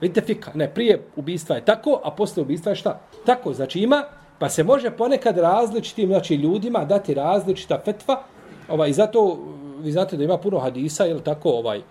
Vidite 0.00 0.20
fika. 0.20 0.50
Ne, 0.54 0.74
prije 0.74 1.02
ubistva 1.16 1.56
je 1.56 1.64
tako, 1.64 2.00
a 2.04 2.10
posle 2.10 2.42
ubistva 2.42 2.72
je 2.72 2.76
šta? 2.76 3.00
Tako, 3.26 3.52
znači 3.52 3.80
ima, 3.80 4.04
pa 4.38 4.48
se 4.48 4.64
može 4.64 4.90
ponekad 4.90 5.38
različitim 5.38 6.08
znači, 6.08 6.34
ljudima 6.34 6.84
dati 6.84 7.14
različita 7.14 7.80
fetva. 7.84 8.22
Ovaj, 8.68 8.90
I 8.90 8.92
zato, 8.92 9.38
vi 9.78 9.92
znate 9.92 10.16
da 10.16 10.24
ima 10.24 10.38
puno 10.38 10.58
hadisa, 10.58 11.04
jel 11.04 11.20
tako, 11.20 11.50
ovaj, 11.50 11.82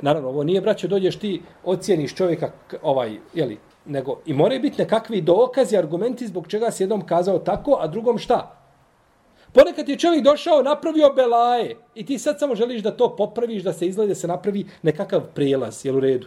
naravno, 0.00 0.28
ovo 0.28 0.42
nije, 0.44 0.60
braće, 0.60 0.88
dođeš 0.88 1.16
ti, 1.16 1.42
ocijeniš 1.64 2.14
čovjeka, 2.14 2.50
ovaj, 2.82 3.18
jeli, 3.34 3.58
nego 3.86 4.20
i 4.26 4.32
moraju 4.32 4.60
biti 4.60 4.82
nekakvi 4.82 5.20
dokazi, 5.20 5.76
argumenti 5.76 6.26
zbog 6.26 6.48
čega 6.48 6.70
si 6.70 6.82
jednom 6.82 7.06
kazao 7.06 7.38
tako, 7.38 7.78
a 7.80 7.86
drugom 7.86 8.18
šta? 8.18 8.60
Ponekad 9.52 9.88
je 9.88 9.98
čovjek 9.98 10.24
došao, 10.24 10.62
napravio 10.62 11.12
belaje 11.16 11.76
i 11.94 12.06
ti 12.06 12.18
sad 12.18 12.38
samo 12.38 12.54
želiš 12.54 12.82
da 12.82 12.96
to 12.96 13.16
popraviš, 13.16 13.62
da 13.62 13.72
se 13.72 13.86
izgleda, 13.86 14.08
da 14.08 14.14
se 14.14 14.28
napravi 14.28 14.66
nekakav 14.82 15.20
prijelaz, 15.34 15.86
jel 15.86 15.96
u 15.96 16.00
redu? 16.00 16.26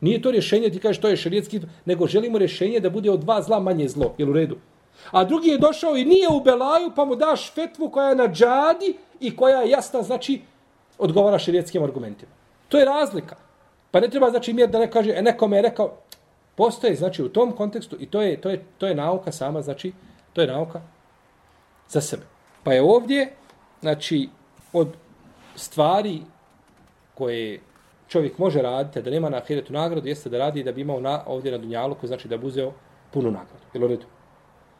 Nije 0.00 0.22
to 0.22 0.30
rješenje, 0.30 0.70
ti 0.70 0.78
kažeš 0.78 1.00
to 1.00 1.08
je 1.08 1.16
šarijetski, 1.16 1.60
nego 1.84 2.06
želimo 2.06 2.38
rješenje 2.38 2.80
da 2.80 2.90
bude 2.90 3.10
od 3.10 3.20
dva 3.20 3.42
zla 3.42 3.60
manje 3.60 3.88
zlo, 3.88 4.14
jel 4.18 4.30
u 4.30 4.32
redu? 4.32 4.56
A 5.10 5.24
drugi 5.24 5.48
je 5.48 5.58
došao 5.58 5.96
i 5.96 6.04
nije 6.04 6.28
u 6.28 6.40
belaju, 6.40 6.90
pa 6.96 7.04
mu 7.04 7.16
daš 7.16 7.52
fetvu 7.54 7.88
koja 7.90 8.08
je 8.08 8.16
na 8.16 8.28
džadi 8.28 8.96
i 9.20 9.36
koja 9.36 9.60
je 9.60 9.70
jasna, 9.70 10.02
znači, 10.02 10.40
odgovara 10.98 11.38
šarijetskim 11.38 11.82
argumentima. 11.82 12.32
To 12.68 12.78
je 12.78 12.84
razlika. 12.84 13.36
Pa 13.90 14.00
ne 14.00 14.08
treba, 14.08 14.30
znači, 14.30 14.52
mjer 14.52 14.70
da 14.70 14.78
ne 14.78 14.90
kaže, 14.90 15.12
e, 15.16 15.22
neko 15.22 15.48
me 15.48 15.56
je 15.56 15.62
rekao, 15.62 15.92
Postoje, 16.56 16.94
znači, 16.96 17.22
u 17.22 17.28
tom 17.28 17.52
kontekstu, 17.52 17.96
i 18.00 18.06
to 18.06 18.22
je, 18.22 18.40
to 18.40 18.50
je, 18.50 18.64
to 18.78 18.86
je 18.86 18.94
nauka 18.94 19.32
sama, 19.32 19.62
znači, 19.62 19.92
to 20.32 20.40
je 20.40 20.46
nauka 20.46 20.80
za 21.88 22.00
sebe. 22.00 22.22
Pa 22.64 22.72
je 22.72 22.82
ovdje, 22.82 23.32
znači, 23.80 24.28
od 24.72 24.88
stvari 25.56 26.22
koje 27.14 27.60
čovjek 28.08 28.38
može 28.38 28.62
raditi, 28.62 29.02
da 29.02 29.10
nema 29.10 29.28
na 29.28 29.36
ahiretu 29.36 29.72
nagradu, 29.72 30.08
jeste 30.08 30.30
da 30.30 30.38
radi 30.38 30.62
da 30.62 30.72
bi 30.72 30.80
imao 30.80 31.00
na, 31.00 31.22
ovdje 31.26 31.52
na 31.52 31.58
Dunjaluku, 31.58 32.06
znači 32.06 32.28
da 32.28 32.38
buzeo 32.38 32.72
punu 33.10 33.30
nagradu. 33.30 33.64
Jel 33.74 33.88
redu? 33.88 34.06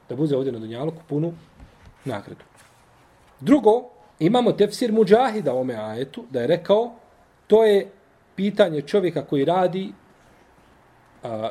Da 0.08 0.16
buzeo 0.16 0.38
ovdje 0.38 0.52
na 0.52 0.58
Dunjaluku 0.58 1.02
punu 1.08 1.32
nagradu. 2.04 2.44
Drugo, 3.40 3.90
imamo 4.18 4.52
tefsir 4.52 4.92
Mujahida 4.92 5.54
ome 5.54 5.74
ajetu, 5.74 6.24
da 6.30 6.40
je 6.40 6.46
rekao, 6.46 6.92
to 7.46 7.64
je 7.64 7.90
pitanje 8.36 8.82
čovjeka 8.82 9.24
koji 9.24 9.44
radi 9.44 9.92
a, 11.22 11.50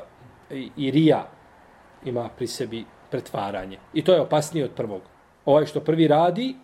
i 0.78 0.92
rija 0.92 1.28
ima 2.06 2.30
pri 2.38 2.48
sebi 2.48 2.86
pretvaranje. 3.12 3.80
I 3.94 4.04
to 4.04 4.13
je 4.13 4.22
opasnije 4.22 4.66
od 4.66 4.72
prvog. 4.72 5.02
Ovaj 5.46 5.66
što 5.66 5.80
prvi 5.80 6.08
radi, 6.08 6.56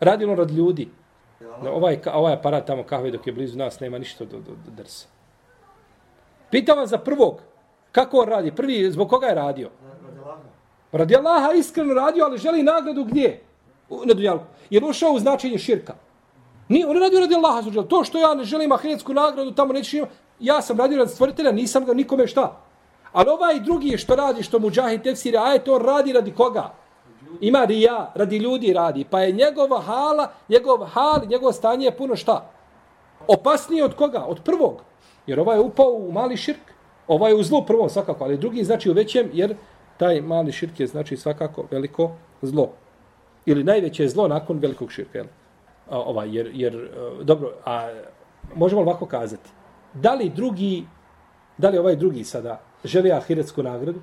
radi 0.00 0.24
on 0.24 0.36
rad 0.36 0.50
ljudi. 0.50 0.88
Ovaj, 1.62 1.98
ovaj 2.12 2.32
aparat 2.32 2.66
tamo 2.66 2.82
kahve 2.82 3.10
dok 3.10 3.26
je 3.26 3.32
blizu 3.32 3.58
nas 3.58 3.80
nema 3.80 3.98
ništa 3.98 4.24
do, 4.24 4.38
do, 4.38 4.52
do 4.64 4.70
drsa. 4.76 5.08
Pitam 6.50 6.78
vas 6.78 6.90
za 6.90 6.98
prvog. 6.98 7.40
Kako 7.92 8.18
on 8.18 8.28
radi? 8.28 8.50
Prvi, 8.50 8.90
zbog 8.90 9.08
koga 9.08 9.26
je 9.26 9.34
radio? 9.34 9.70
Radi 10.92 11.16
Allaha 11.16 11.52
iskreno 11.52 11.94
radio, 11.94 12.24
ali 12.24 12.38
želi 12.38 12.62
nagradu 12.62 13.04
gdje? 13.04 13.40
Na 13.90 14.14
dunjalku. 14.14 14.44
Jer 14.70 14.84
ušao 14.84 15.12
u 15.12 15.18
značenje 15.18 15.58
širka. 15.58 15.94
Ni, 16.68 16.84
on 16.84 16.98
radio 16.98 17.20
radi 17.20 17.34
Allaha. 17.34 17.82
To 17.88 18.04
što 18.04 18.18
ja 18.18 18.34
ne 18.34 18.44
želim 18.44 18.72
ahiretsku 18.72 19.12
nagradu, 19.12 19.52
tamo 19.52 19.72
neću 19.72 19.96
imati. 19.96 20.12
Ja 20.40 20.62
sam 20.62 20.78
radio 20.78 20.98
radi 20.98 21.10
stvoritelja, 21.10 21.52
nisam 21.52 21.84
ga 21.84 21.94
nikome 21.94 22.26
šta. 22.26 22.63
Ali 23.14 23.30
ovaj 23.30 23.60
drugi 23.60 23.98
što 23.98 24.16
radi, 24.16 24.42
što 24.42 24.58
mu 24.58 24.70
džahid 24.70 25.02
tefsira, 25.02 25.42
aj 25.42 25.58
to 25.64 25.78
radi 25.78 26.12
radi 26.12 26.32
koga? 26.34 26.72
Ima 27.40 27.64
rija, 27.64 28.12
radi 28.14 28.38
ljudi 28.38 28.72
radi. 28.72 29.04
Pa 29.10 29.20
je 29.20 29.32
njegova 29.32 29.80
hala, 29.80 30.28
njegov 30.48 30.84
hal, 30.84 31.20
njegovo 31.30 31.52
stanje 31.52 31.86
je 31.86 31.96
puno 31.96 32.16
šta? 32.16 32.50
Opasnije 33.28 33.84
od 33.84 33.94
koga? 33.94 34.24
Od 34.26 34.40
prvog. 34.44 34.82
Jer 35.26 35.40
ovaj 35.40 35.56
je 35.56 35.60
upao 35.60 35.90
u 35.90 36.12
mali 36.12 36.36
širk. 36.36 36.74
Ovaj 37.08 37.30
je 37.30 37.36
u 37.36 37.42
zlu 37.42 37.62
prvom 37.66 37.88
svakako, 37.88 38.24
ali 38.24 38.38
drugi 38.38 38.64
znači 38.64 38.90
u 38.90 38.94
većem, 38.94 39.30
jer 39.32 39.56
taj 39.96 40.20
mali 40.20 40.52
širk 40.52 40.80
je 40.80 40.86
znači 40.86 41.16
svakako 41.16 41.64
veliko 41.70 42.10
zlo. 42.42 42.68
Ili 43.46 43.64
najveće 43.64 44.08
zlo 44.08 44.28
nakon 44.28 44.58
velikog 44.58 44.92
širka. 44.92 45.18
Jel? 45.18 45.26
A, 45.90 45.98
ovaj, 45.98 46.36
jer, 46.36 46.50
jer, 46.52 46.74
e, 46.74 47.24
dobro, 47.24 47.52
a 47.64 47.90
možemo 48.54 48.82
ovako 48.82 49.06
kazati. 49.06 49.50
Da 49.94 50.14
li 50.14 50.28
drugi, 50.28 50.86
da 51.58 51.68
li 51.68 51.78
ovaj 51.78 51.96
drugi 51.96 52.24
sada 52.24 52.60
želi 52.84 53.12
ahiretsku 53.12 53.62
nagradu. 53.62 54.00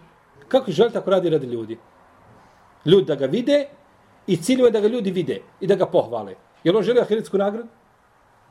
Kako 0.48 0.72
želi 0.72 0.92
tako 0.92 1.10
radi 1.10 1.30
radi 1.30 1.48
ljudi? 1.48 1.78
Ljudi 2.86 3.06
da 3.06 3.16
ga 3.16 3.26
vide 3.26 3.66
i 4.28 4.38
cilju 4.38 4.66
je 4.66 4.72
da 4.72 4.80
ga 4.80 4.88
ljudi 4.88 5.12
vide 5.12 5.42
i 5.60 5.68
da 5.68 5.76
ga 5.76 5.86
pohvale. 5.86 6.36
Jel 6.64 6.78
on 6.78 6.84
želi 6.84 7.00
ahiretsku 7.00 7.38
nagradu? 7.38 7.68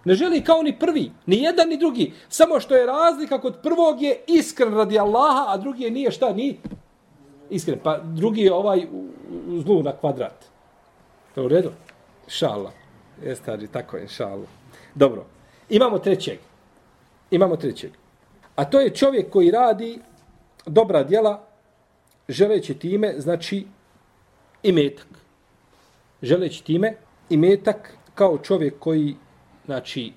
Ne 0.05 0.15
želi 0.15 0.45
kao 0.45 0.63
ni 0.63 0.79
prvi, 0.79 1.11
ni 1.27 1.43
jedan 1.43 1.69
ni 1.69 1.77
drugi. 1.77 2.13
Samo 2.29 2.61
što 2.61 2.77
je 2.77 2.87
razlika 2.87 3.41
kod 3.41 3.61
prvog 3.63 4.03
je 4.03 4.21
iskren 4.27 4.75
radi 4.75 4.99
Allaha, 4.99 5.45
a 5.49 5.57
drugi 5.57 5.85
je 5.85 5.91
nije 5.91 6.11
šta, 6.11 6.33
ni 6.33 6.59
iskren. 7.51 7.79
Pa 7.83 7.99
drugi 7.99 8.43
je 8.43 8.53
ovaj 8.53 8.87
u, 8.93 9.09
u 9.49 9.61
zlu 9.61 9.83
na 9.83 9.93
kvadrat. 9.97 10.45
To 11.35 11.45
u 11.45 11.49
redu? 11.49 11.71
Šala. 12.29 12.73
Jeste, 13.25 13.67
tako 13.73 13.97
je, 13.97 14.09
šala. 14.09 14.47
Dobro. 14.95 15.27
Imamo 15.69 15.99
trećeg. 15.99 16.39
Imamo 17.31 17.57
trećeg. 17.57 17.91
A 18.57 18.65
to 18.65 18.81
je 18.81 18.95
čovjek 18.95 19.31
koji 19.31 19.51
radi 19.51 19.99
dobra 20.67 21.05
djela 21.05 21.47
želeći 22.29 22.75
time, 22.75 23.15
znači, 23.19 23.67
i 24.63 24.73
metak. 24.73 25.09
Želeći 26.23 26.65
time 26.65 26.95
i 27.31 27.37
metak 27.37 27.95
kao 28.15 28.39
čovjek 28.39 28.79
koji, 28.79 29.17
znači, 29.65 30.13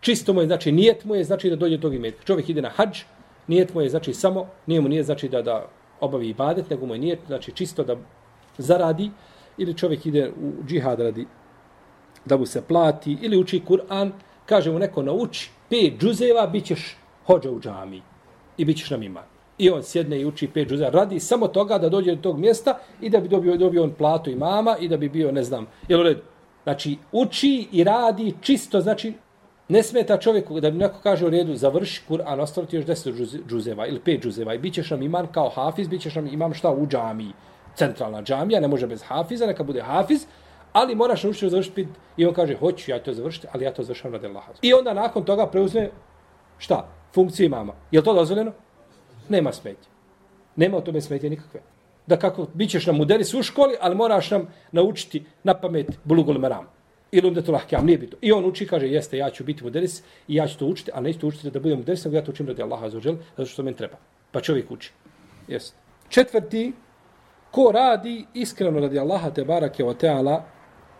čisto 0.00 0.32
mu 0.32 0.40
je, 0.40 0.46
znači, 0.46 0.72
nijet 0.72 1.04
mu 1.04 1.14
je, 1.14 1.24
znači, 1.24 1.50
da 1.50 1.56
dođe 1.56 1.76
do 1.76 1.82
tog 1.82 1.94
imetka. 1.94 2.24
Čovjek 2.24 2.48
ide 2.48 2.62
na 2.62 2.68
hađ, 2.68 3.02
nijet 3.46 3.74
mu 3.74 3.80
je, 3.80 3.88
znači, 3.88 4.14
samo, 4.14 4.46
nije 4.66 4.80
mu 4.80 4.88
nije, 4.88 5.02
znači, 5.02 5.28
da, 5.28 5.42
da 5.42 5.66
obavi 6.00 6.28
ibadet, 6.28 6.70
nego 6.70 6.86
mu 6.86 6.94
je 6.94 6.98
nijet, 6.98 7.18
znači, 7.26 7.52
čisto 7.52 7.84
da 7.84 7.96
zaradi, 8.58 9.10
ili 9.58 9.76
čovjek 9.76 10.06
ide 10.06 10.30
u 10.30 10.64
džihad 10.66 11.00
radi 11.00 11.26
da 12.24 12.36
mu 12.36 12.46
se 12.46 12.62
plati, 12.62 13.16
ili 13.22 13.38
uči 13.38 13.62
Kur'an, 13.68 14.10
kaže 14.46 14.70
mu 14.70 14.78
neko 14.78 15.02
nauči 15.02 15.50
pet 15.70 16.00
džuzeva, 16.00 16.46
bit 16.46 16.64
ćeš 16.64 16.96
hođa 17.26 17.50
u 17.50 17.60
džamiji 17.60 18.02
i 18.58 18.64
bit 18.64 18.78
ćeš 18.78 18.90
nam 18.90 19.02
iman. 19.02 19.24
I 19.58 19.70
on 19.70 19.82
sjedne 19.82 20.20
i 20.20 20.26
uči 20.26 20.48
pet 20.48 20.68
džuza. 20.68 20.88
Radi 20.88 21.20
samo 21.20 21.48
toga 21.48 21.78
da 21.78 21.88
dođe 21.88 22.14
do 22.14 22.22
tog 22.22 22.38
mjesta 22.38 22.78
i 23.00 23.10
da 23.10 23.20
bi 23.20 23.28
dobio, 23.28 23.56
dobio 23.56 23.82
on 23.82 23.92
platu 23.92 24.30
imama 24.30 24.76
i 24.80 24.88
da 24.88 24.96
bi 24.96 25.08
bio, 25.08 25.32
ne 25.32 25.42
znam, 25.42 25.66
jel 25.88 26.00
u 26.00 26.02
redu? 26.02 26.20
Znači, 26.62 26.96
uči 27.12 27.68
i 27.72 27.84
radi 27.84 28.34
čisto, 28.40 28.80
znači, 28.80 29.12
ne 29.68 29.82
smeta 29.82 30.18
čovjeku 30.18 30.60
da 30.60 30.70
bi 30.70 30.78
neko 30.78 30.98
kaže 31.02 31.26
u 31.26 31.30
redu 31.30 31.54
završi 31.54 32.02
Kur'an, 32.08 32.40
ostalo 32.40 32.66
ti 32.66 32.76
još 32.76 32.84
deset 32.84 33.14
džuzeva 33.48 33.86
ili 33.86 34.00
pet 34.00 34.22
džuzeva 34.22 34.54
i 34.54 34.58
bit 34.58 34.74
ćeš 34.74 34.90
nam 34.90 35.02
iman 35.02 35.26
kao 35.26 35.48
hafiz, 35.48 35.88
bit 35.88 36.02
ćeš 36.02 36.14
nam 36.14 36.26
imam 36.26 36.54
šta 36.54 36.70
u 36.70 36.86
džamiji. 36.86 37.32
centralna 37.74 38.22
džamija, 38.22 38.60
ne 38.60 38.68
može 38.68 38.86
bez 38.86 39.02
hafiza, 39.02 39.46
neka 39.46 39.62
bude 39.62 39.82
hafiz, 39.82 40.26
ali 40.72 40.94
moraš 40.94 41.22
naučiti 41.24 41.50
završiti 41.50 41.88
i 42.16 42.26
on 42.26 42.34
kaže, 42.34 42.56
hoću 42.56 42.90
ja 42.90 42.98
to 42.98 43.14
završiti, 43.14 43.46
ali 43.52 43.64
ja 43.64 43.72
to 43.72 43.82
završavam 43.82 44.12
radi 44.12 44.26
Allaha. 44.26 44.52
I 44.62 44.74
onda 44.74 44.94
nakon 44.94 45.24
toga 45.24 45.46
preuzme 45.46 45.90
šta? 46.58 46.88
Funkciju 47.14 47.46
imama. 47.46 47.72
Je 47.90 48.02
to 48.02 48.14
dozvoljeno? 48.14 48.52
Nema 49.28 49.52
smetje. 49.52 49.88
Nema 50.56 50.76
o 50.76 50.80
tome 50.80 51.00
smetje 51.00 51.30
nikakve. 51.30 51.60
Da 52.06 52.16
kako, 52.16 52.46
bit 52.54 52.70
ćeš 52.70 52.86
nam 52.86 53.00
uderis 53.00 53.34
u 53.34 53.42
školi, 53.42 53.76
ali 53.80 53.96
moraš 53.96 54.30
nam 54.30 54.48
naučiti 54.72 55.24
na 55.44 55.54
pamet 55.54 55.98
bulugul 56.04 56.38
maram. 56.38 56.66
Ili 57.12 57.28
umdetu 57.28 57.52
lahkjam, 57.52 57.86
nije 57.86 57.98
bito. 57.98 58.16
I 58.20 58.32
on 58.32 58.44
uči, 58.44 58.66
kaže, 58.66 58.88
jeste, 58.88 59.18
ja 59.18 59.30
ću 59.30 59.44
biti 59.44 59.64
muderis 59.64 60.02
i 60.28 60.34
ja 60.34 60.46
ću 60.46 60.58
to 60.58 60.66
učiti, 60.66 60.90
a 60.94 61.00
neću 61.00 61.20
to 61.20 61.26
učiti 61.26 61.50
da 61.50 61.60
budem 61.60 61.78
muderis, 61.78 62.04
nego 62.04 62.16
ja 62.16 62.24
to 62.24 62.30
učim 62.30 62.46
radi 62.46 62.62
Allaha 62.62 62.90
za 62.90 63.00
zato 63.36 63.46
što 63.46 63.62
meni 63.62 63.76
treba. 63.76 63.96
Pa 64.32 64.40
čovjek 64.40 64.70
uči. 64.70 64.92
Jeste. 65.48 65.76
Četvrti, 66.08 66.72
ko 67.50 67.72
radi 67.72 68.24
iskreno 68.34 68.80
radi 68.80 68.98
Allaha 68.98 69.30
te 69.30 69.44
barake 69.44 69.84
o 69.84 69.94
teala 69.94 70.44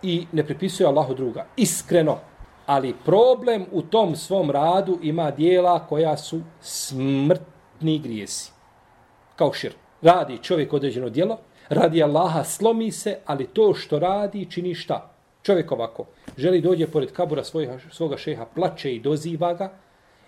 i 0.02 0.26
ne 0.32 0.44
pripisuje 0.44 0.86
Allahu 0.86 1.14
druga. 1.14 1.46
Iskreno. 1.56 2.18
Ali 2.68 2.94
problem 3.04 3.64
u 3.72 3.82
tom 3.82 4.16
svom 4.16 4.50
radu 4.50 4.98
ima 5.02 5.30
dijela 5.30 5.86
koja 5.86 6.16
su 6.16 6.40
smrtni 6.60 7.98
grijesi. 7.98 8.52
Kao 9.36 9.52
šir. 9.52 9.72
Radi 10.02 10.38
čovjek 10.42 10.72
određeno 10.72 11.08
dijelo, 11.08 11.38
radi 11.68 12.02
Allaha 12.02 12.44
slomi 12.44 12.92
se, 12.92 13.18
ali 13.26 13.46
to 13.46 13.74
što 13.74 13.98
radi 13.98 14.50
čini 14.50 14.74
šta? 14.74 15.10
Čovjek 15.42 15.72
ovako, 15.72 16.04
želi 16.36 16.60
dođe 16.60 16.86
pored 16.86 17.12
kabura 17.12 17.44
svojega, 17.44 17.78
svoga 17.90 18.16
šeha, 18.16 18.46
plače 18.54 18.94
i 18.94 19.00
doziva 19.00 19.54
ga 19.54 19.72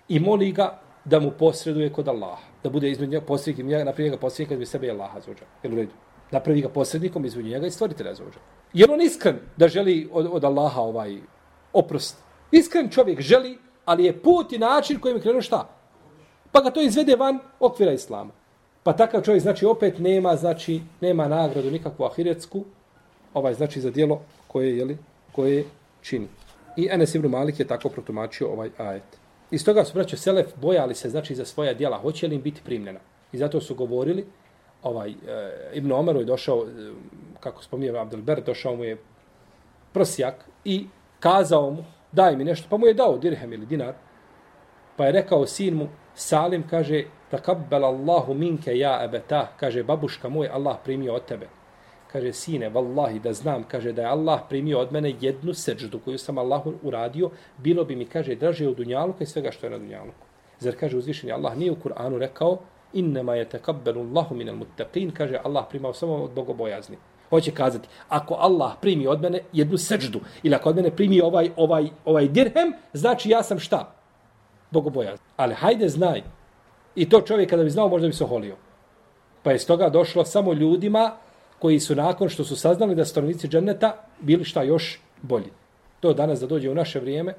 i 0.09 0.19
moli 0.19 0.51
ga 0.51 0.79
da 1.05 1.19
mu 1.19 1.31
posreduje 1.31 1.93
kod 1.93 2.07
Allaha. 2.07 2.43
Da 2.63 2.69
bude 2.69 2.89
između 2.89 3.11
njega 3.11 3.25
posrednik, 3.25 3.85
napravi 3.85 4.09
ga 4.09 4.17
posrednik 4.17 4.59
kad 4.59 4.67
sebe 4.67 4.87
je 4.87 4.91
Allaha 4.91 5.19
zvođa. 5.19 5.45
Jel 5.63 5.73
u 5.73 5.75
redu? 5.75 5.93
Napravi 6.31 6.61
ga 6.61 6.69
posrednikom 6.69 7.25
između 7.25 7.49
njega 7.49 7.67
i 7.67 7.71
stvoritelja 7.71 8.13
zvođa. 8.13 8.39
Je 8.73 8.87
on 8.89 9.01
iskren 9.01 9.39
da 9.57 9.67
želi 9.67 10.09
od, 10.11 10.27
od 10.31 10.43
Allaha 10.43 10.81
ovaj 10.81 11.17
oprost? 11.73 12.30
Iskren 12.51 12.89
čovjek 12.89 13.21
želi, 13.21 13.57
ali 13.85 14.05
je 14.05 14.21
put 14.21 14.53
i 14.53 14.59
način 14.59 14.99
kojim 14.99 15.17
je 15.17 15.21
krenuo 15.21 15.41
šta? 15.41 15.69
Pa 16.51 16.61
ga 16.61 16.71
to 16.71 16.81
izvede 16.81 17.15
van 17.15 17.39
okvira 17.59 17.91
Islama. 17.91 18.31
Pa 18.83 18.93
takav 18.93 19.21
čovjek 19.21 19.41
znači 19.41 19.65
opet 19.65 19.99
nema 19.99 20.35
znači 20.35 20.81
nema 21.01 21.27
nagradu 21.27 21.71
nikakvu 21.71 22.05
ahiretsku, 22.05 22.63
ovaj 23.33 23.53
znači 23.53 23.81
za 23.81 23.91
djelo 23.91 24.21
koje 24.47 24.77
je 24.77 24.85
li 24.85 24.97
koje 25.31 25.65
čini. 26.01 26.27
I 26.77 26.87
Enes 26.91 27.15
ibn 27.15 27.27
Malik 27.27 27.59
je 27.59 27.67
tako 27.67 27.89
protumačio 27.89 28.51
ovaj 28.51 28.69
ajet. 28.77 29.03
Iz 29.51 29.65
toga 29.65 29.83
su 29.85 29.93
braćo 29.93 30.17
Selef 30.17 30.47
bojali 30.61 30.95
se 30.95 31.09
znači 31.09 31.35
za 31.35 31.45
svoja 31.45 31.73
djela, 31.73 31.97
hoće 31.97 32.27
li 32.27 32.35
im 32.35 32.41
biti 32.41 32.61
primljena. 32.65 32.99
I 33.31 33.37
zato 33.37 33.61
su 33.61 33.75
govorili, 33.75 34.25
ovaj, 34.83 35.09
e, 35.09 35.13
Ibn 35.73 35.91
Omeru 35.91 36.19
je 36.19 36.25
došao, 36.25 36.65
e, 36.65 36.91
kako 37.39 37.63
spominje 37.63 37.99
Abdelber, 37.99 38.43
došao 38.43 38.75
mu 38.75 38.83
je 38.83 38.97
prosjak 39.93 40.45
i 40.65 40.87
kazao 41.19 41.69
mu, 41.69 41.83
daj 42.11 42.35
mi 42.35 42.43
nešto, 42.43 42.67
pa 42.69 42.77
mu 42.77 42.87
je 42.87 42.93
dao 42.93 43.17
dirhem 43.17 43.53
ili 43.53 43.65
dinar, 43.65 43.93
pa 44.97 45.05
je 45.05 45.11
rekao 45.11 45.45
sin 45.45 45.75
mu, 45.75 45.87
Salim 46.15 46.63
kaže, 46.67 47.05
takabbel 47.29 47.85
Allahu 47.85 48.33
minke 48.33 48.77
ja 48.77 48.99
ebeta, 49.03 49.51
kaže, 49.59 49.83
babuška 49.83 50.29
moj, 50.29 50.49
Allah 50.51 50.77
primio 50.83 51.13
od 51.13 51.25
tebe. 51.25 51.47
Kaže, 52.11 52.33
sine, 52.33 52.69
vallahi, 52.69 53.19
da 53.19 53.33
znam, 53.33 53.63
kaže, 53.63 53.93
da 53.93 54.01
je 54.01 54.07
Allah 54.07 54.41
primio 54.49 54.79
od 54.79 54.91
mene 54.91 55.13
jednu 55.21 55.53
seđdu 55.53 55.99
koju 55.99 56.17
sam 56.17 56.37
Allahu 56.37 56.73
uradio, 56.83 57.29
bilo 57.57 57.85
bi 57.85 57.95
mi, 57.95 58.05
kaže, 58.05 58.35
draže 58.35 58.67
od 58.67 58.75
dunjaluka 58.75 59.23
i 59.23 59.27
svega 59.27 59.51
što 59.51 59.65
je 59.65 59.69
na 59.69 59.77
dunjaluku. 59.77 60.25
Zar, 60.59 60.75
kaže, 60.79 60.97
uzvišeni 60.97 61.31
Allah 61.31 61.57
nije 61.57 61.71
u 61.71 61.75
Kur'anu 61.75 62.17
rekao, 62.17 62.57
innema 62.93 63.35
je 63.35 63.49
tekabbelu 63.49 64.01
Allahu 64.01 64.35
minel 64.35 64.55
muttaqin, 64.55 65.11
kaže, 65.13 65.39
Allah 65.43 65.65
primao 65.69 65.93
samo 65.93 66.23
od 66.23 66.31
bogobojazni. 66.31 66.97
Hoće 67.31 67.51
kazati, 67.51 67.87
ako 68.09 68.33
Allah 68.33 68.71
primi 68.81 69.07
od 69.07 69.21
mene 69.21 69.39
jednu 69.53 69.77
seđdu, 69.77 70.19
ili 70.43 70.55
ako 70.55 70.69
od 70.69 70.75
mene 70.75 70.91
primi 70.91 71.21
ovaj, 71.21 71.51
ovaj, 71.55 71.89
ovaj 72.05 72.27
dirhem, 72.27 72.73
znači 72.93 73.29
ja 73.29 73.43
sam 73.43 73.59
šta? 73.59 73.95
Bogoboja. 74.71 75.15
Ali 75.37 75.53
hajde, 75.53 75.89
znaj. 75.89 76.21
I 76.95 77.09
to 77.09 77.21
čovjek 77.21 77.49
kada 77.49 77.63
bi 77.63 77.69
znao, 77.69 77.87
možda 77.87 78.07
bi 78.07 78.13
se 78.13 78.23
oholio. 78.23 78.55
Pa 79.43 79.51
je 79.51 79.59
stoga 79.59 79.85
toga 79.85 79.93
došlo 79.93 80.25
samo 80.25 80.53
ljudima 80.53 81.17
koji 81.59 81.79
su 81.79 81.95
nakon 81.95 82.29
što 82.29 82.43
su 82.43 82.55
saznali 82.55 82.95
da 82.95 83.05
stanovnici 83.05 83.47
dženeta 83.47 84.05
bili 84.19 84.43
šta 84.43 84.63
još 84.63 84.99
bolji. 85.21 85.51
To 85.99 86.13
danas 86.13 86.39
da 86.39 86.47
dođe 86.47 86.69
u 86.69 86.75
naše 86.75 86.99
vrijeme, 86.99 87.33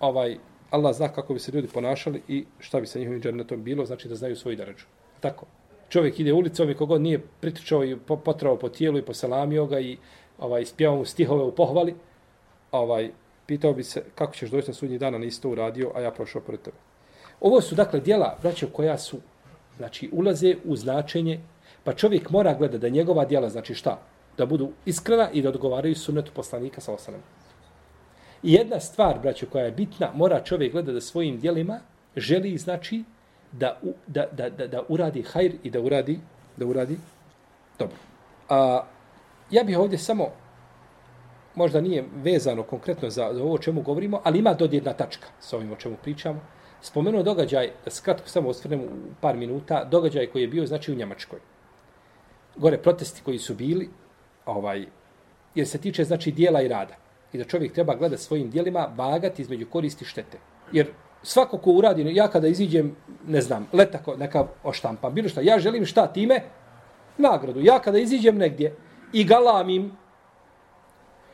ovaj, 0.00 0.38
Allah 0.70 0.94
zna 0.94 1.08
kako 1.08 1.34
bi 1.34 1.40
se 1.40 1.52
ljudi 1.52 1.68
ponašali 1.68 2.22
i 2.28 2.44
šta 2.58 2.80
bi 2.80 2.86
sa 2.86 2.98
njihovim 2.98 3.22
džennetom 3.22 3.62
bilo, 3.62 3.86
znači 3.86 4.08
da 4.08 4.14
znaju 4.14 4.36
svoju 4.36 4.56
darađu. 4.56 4.84
Tako. 5.20 5.46
Čovjek 5.96 6.20
ide 6.20 6.32
ulicom 6.32 6.70
i 6.70 6.74
kogod 6.74 7.00
nije 7.00 7.20
pritičao 7.40 7.84
i 7.84 7.96
potrao 8.24 8.56
po 8.56 8.68
tijelu 8.68 8.98
i 8.98 9.02
poselamio 9.02 9.66
ga 9.66 9.80
i 9.80 9.96
ovaj, 10.38 10.64
spjevao 10.64 10.96
mu 10.96 11.04
stihove 11.04 11.42
u 11.42 11.54
pohvali, 11.54 11.94
ovaj, 12.72 13.10
pitao 13.46 13.72
bi 13.72 13.82
se 13.82 14.02
kako 14.14 14.34
ćeš 14.34 14.50
doći 14.50 14.68
na 14.68 14.74
sudnji 14.74 14.98
dan, 14.98 15.14
a 15.14 15.18
nisi 15.18 15.42
to 15.42 15.50
uradio, 15.50 15.92
a 15.94 16.00
ja 16.00 16.10
prošao 16.10 16.42
pored 16.42 16.60
tebe. 16.60 16.76
Ovo 17.40 17.60
su 17.60 17.74
dakle 17.74 18.00
dijela, 18.00 18.38
braćo, 18.42 18.66
koja 18.72 18.98
su, 18.98 19.16
znači, 19.76 20.10
ulaze 20.12 20.56
u 20.64 20.76
značenje 20.76 21.40
Pa 21.86 21.92
čovjek 21.94 22.30
mora 22.30 22.54
gledati 22.54 22.78
da 22.78 22.88
njegova 22.88 23.24
djela, 23.24 23.48
znači 23.48 23.74
šta? 23.74 23.98
Da 24.38 24.46
budu 24.46 24.72
iskrena 24.84 25.30
i 25.32 25.42
da 25.42 25.48
odgovaraju 25.48 25.94
sunnetu 25.94 26.32
poslanika 26.34 26.80
sa 26.80 26.92
osanem. 26.92 27.20
I 28.42 28.52
jedna 28.52 28.80
stvar, 28.80 29.18
braćo, 29.22 29.46
koja 29.46 29.64
je 29.64 29.72
bitna, 29.72 30.10
mora 30.14 30.40
čovjek 30.44 30.72
gledati 30.72 30.94
da 30.94 31.00
svojim 31.00 31.38
djelima 31.40 31.80
želi, 32.16 32.58
znači, 32.58 33.04
da, 33.52 33.80
da, 34.06 34.26
da, 34.32 34.50
da, 34.50 34.66
da 34.66 34.82
uradi 34.88 35.22
hajr 35.22 35.54
i 35.62 35.70
da 35.70 35.80
uradi, 35.80 36.18
da 36.56 36.66
uradi 36.66 36.98
dobro. 37.78 37.96
A, 38.48 38.84
ja 39.50 39.64
bih 39.64 39.78
ovdje 39.78 39.98
samo, 39.98 40.28
možda 41.54 41.80
nije 41.80 42.04
vezano 42.14 42.62
konkretno 42.62 43.10
za, 43.10 43.30
za 43.32 43.42
ovo 43.42 43.54
o 43.54 43.58
čemu 43.58 43.82
govorimo, 43.82 44.20
ali 44.24 44.38
ima 44.38 44.54
dodirna 44.54 44.92
tačka 44.92 45.28
sa 45.40 45.56
ovim 45.56 45.72
o 45.72 45.76
čemu 45.76 45.96
pričamo. 46.02 46.40
Spomenuo 46.80 47.22
događaj, 47.22 47.70
skratko 47.86 48.28
samo 48.28 48.48
osvrnem 48.48 48.80
u 48.80 48.88
par 49.20 49.36
minuta, 49.36 49.84
događaj 49.84 50.26
koji 50.26 50.42
je 50.42 50.48
bio, 50.48 50.66
znači, 50.66 50.92
u 50.92 50.94
Njemačkoj 50.94 51.38
gore 52.56 52.78
protesti 52.78 53.22
koji 53.24 53.38
su 53.38 53.54
bili, 53.54 53.88
ovaj, 54.46 54.86
jer 55.54 55.68
se 55.68 55.78
tiče 55.78 56.04
znači 56.04 56.32
dijela 56.32 56.62
i 56.62 56.68
rada. 56.68 56.94
I 57.32 57.38
da 57.38 57.44
čovjek 57.44 57.72
treba 57.72 57.94
gledati 57.94 58.22
svojim 58.22 58.50
dijelima, 58.50 58.92
vagati 58.96 59.42
između 59.42 59.66
koristi 59.66 60.04
i 60.04 60.08
štete. 60.08 60.38
Jer 60.72 60.86
svako 61.26 61.58
ko 61.58 61.70
uradi, 61.70 62.14
ja 62.14 62.28
kada 62.28 62.48
iziđem, 62.48 62.96
ne 63.26 63.40
znam, 63.40 63.66
letako 63.72 64.16
neka 64.16 64.46
oštampa, 64.64 65.10
bilo 65.10 65.28
šta, 65.28 65.40
ja 65.40 65.58
želim 65.58 65.86
šta 65.86 66.06
time? 66.06 66.40
Nagradu. 67.18 67.60
Ja 67.60 67.78
kada 67.78 67.98
iziđem 67.98 68.38
negdje 68.38 68.76
i 69.12 69.24
galamim 69.24 69.92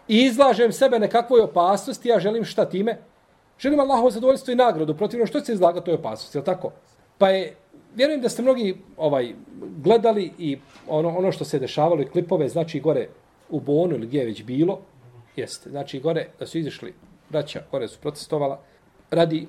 i 0.08 0.24
izlažem 0.24 0.72
sebe 0.72 0.98
nekakvoj 0.98 1.40
opasnosti, 1.40 2.08
ja 2.08 2.18
želim 2.20 2.44
šta 2.44 2.64
time? 2.64 2.98
Želim 3.58 3.80
Allahovo 3.80 4.10
zadovoljstvo 4.10 4.52
i 4.52 4.56
nagradu, 4.56 4.96
protivno 4.96 5.26
što 5.26 5.40
se 5.40 5.52
izlaga 5.52 5.80
toj 5.80 5.94
opasnosti, 5.94 6.38
je 6.38 6.44
tako? 6.44 6.72
Pa 7.18 7.28
je 7.28 7.54
vjerujem 7.94 8.20
da 8.20 8.28
ste 8.28 8.42
mnogi 8.42 8.76
ovaj 8.96 9.34
gledali 9.60 10.32
i 10.38 10.58
ono 10.88 11.16
ono 11.18 11.32
što 11.32 11.44
se 11.44 11.58
dešavalo 11.58 12.02
i 12.02 12.06
klipove, 12.08 12.48
znači 12.48 12.80
gore 12.80 13.08
u 13.50 13.60
Bonu 13.60 13.94
ili 13.94 14.06
gdje 14.06 14.18
je 14.18 14.26
već 14.26 14.42
bilo, 14.42 14.80
jeste. 15.36 15.70
Znači 15.70 16.00
gore 16.00 16.28
da 16.38 16.46
su 16.46 16.58
izišli 16.58 16.94
braća, 17.28 17.62
gore 17.70 17.88
su 17.88 17.98
protestovala 18.00 18.60
radi 19.10 19.48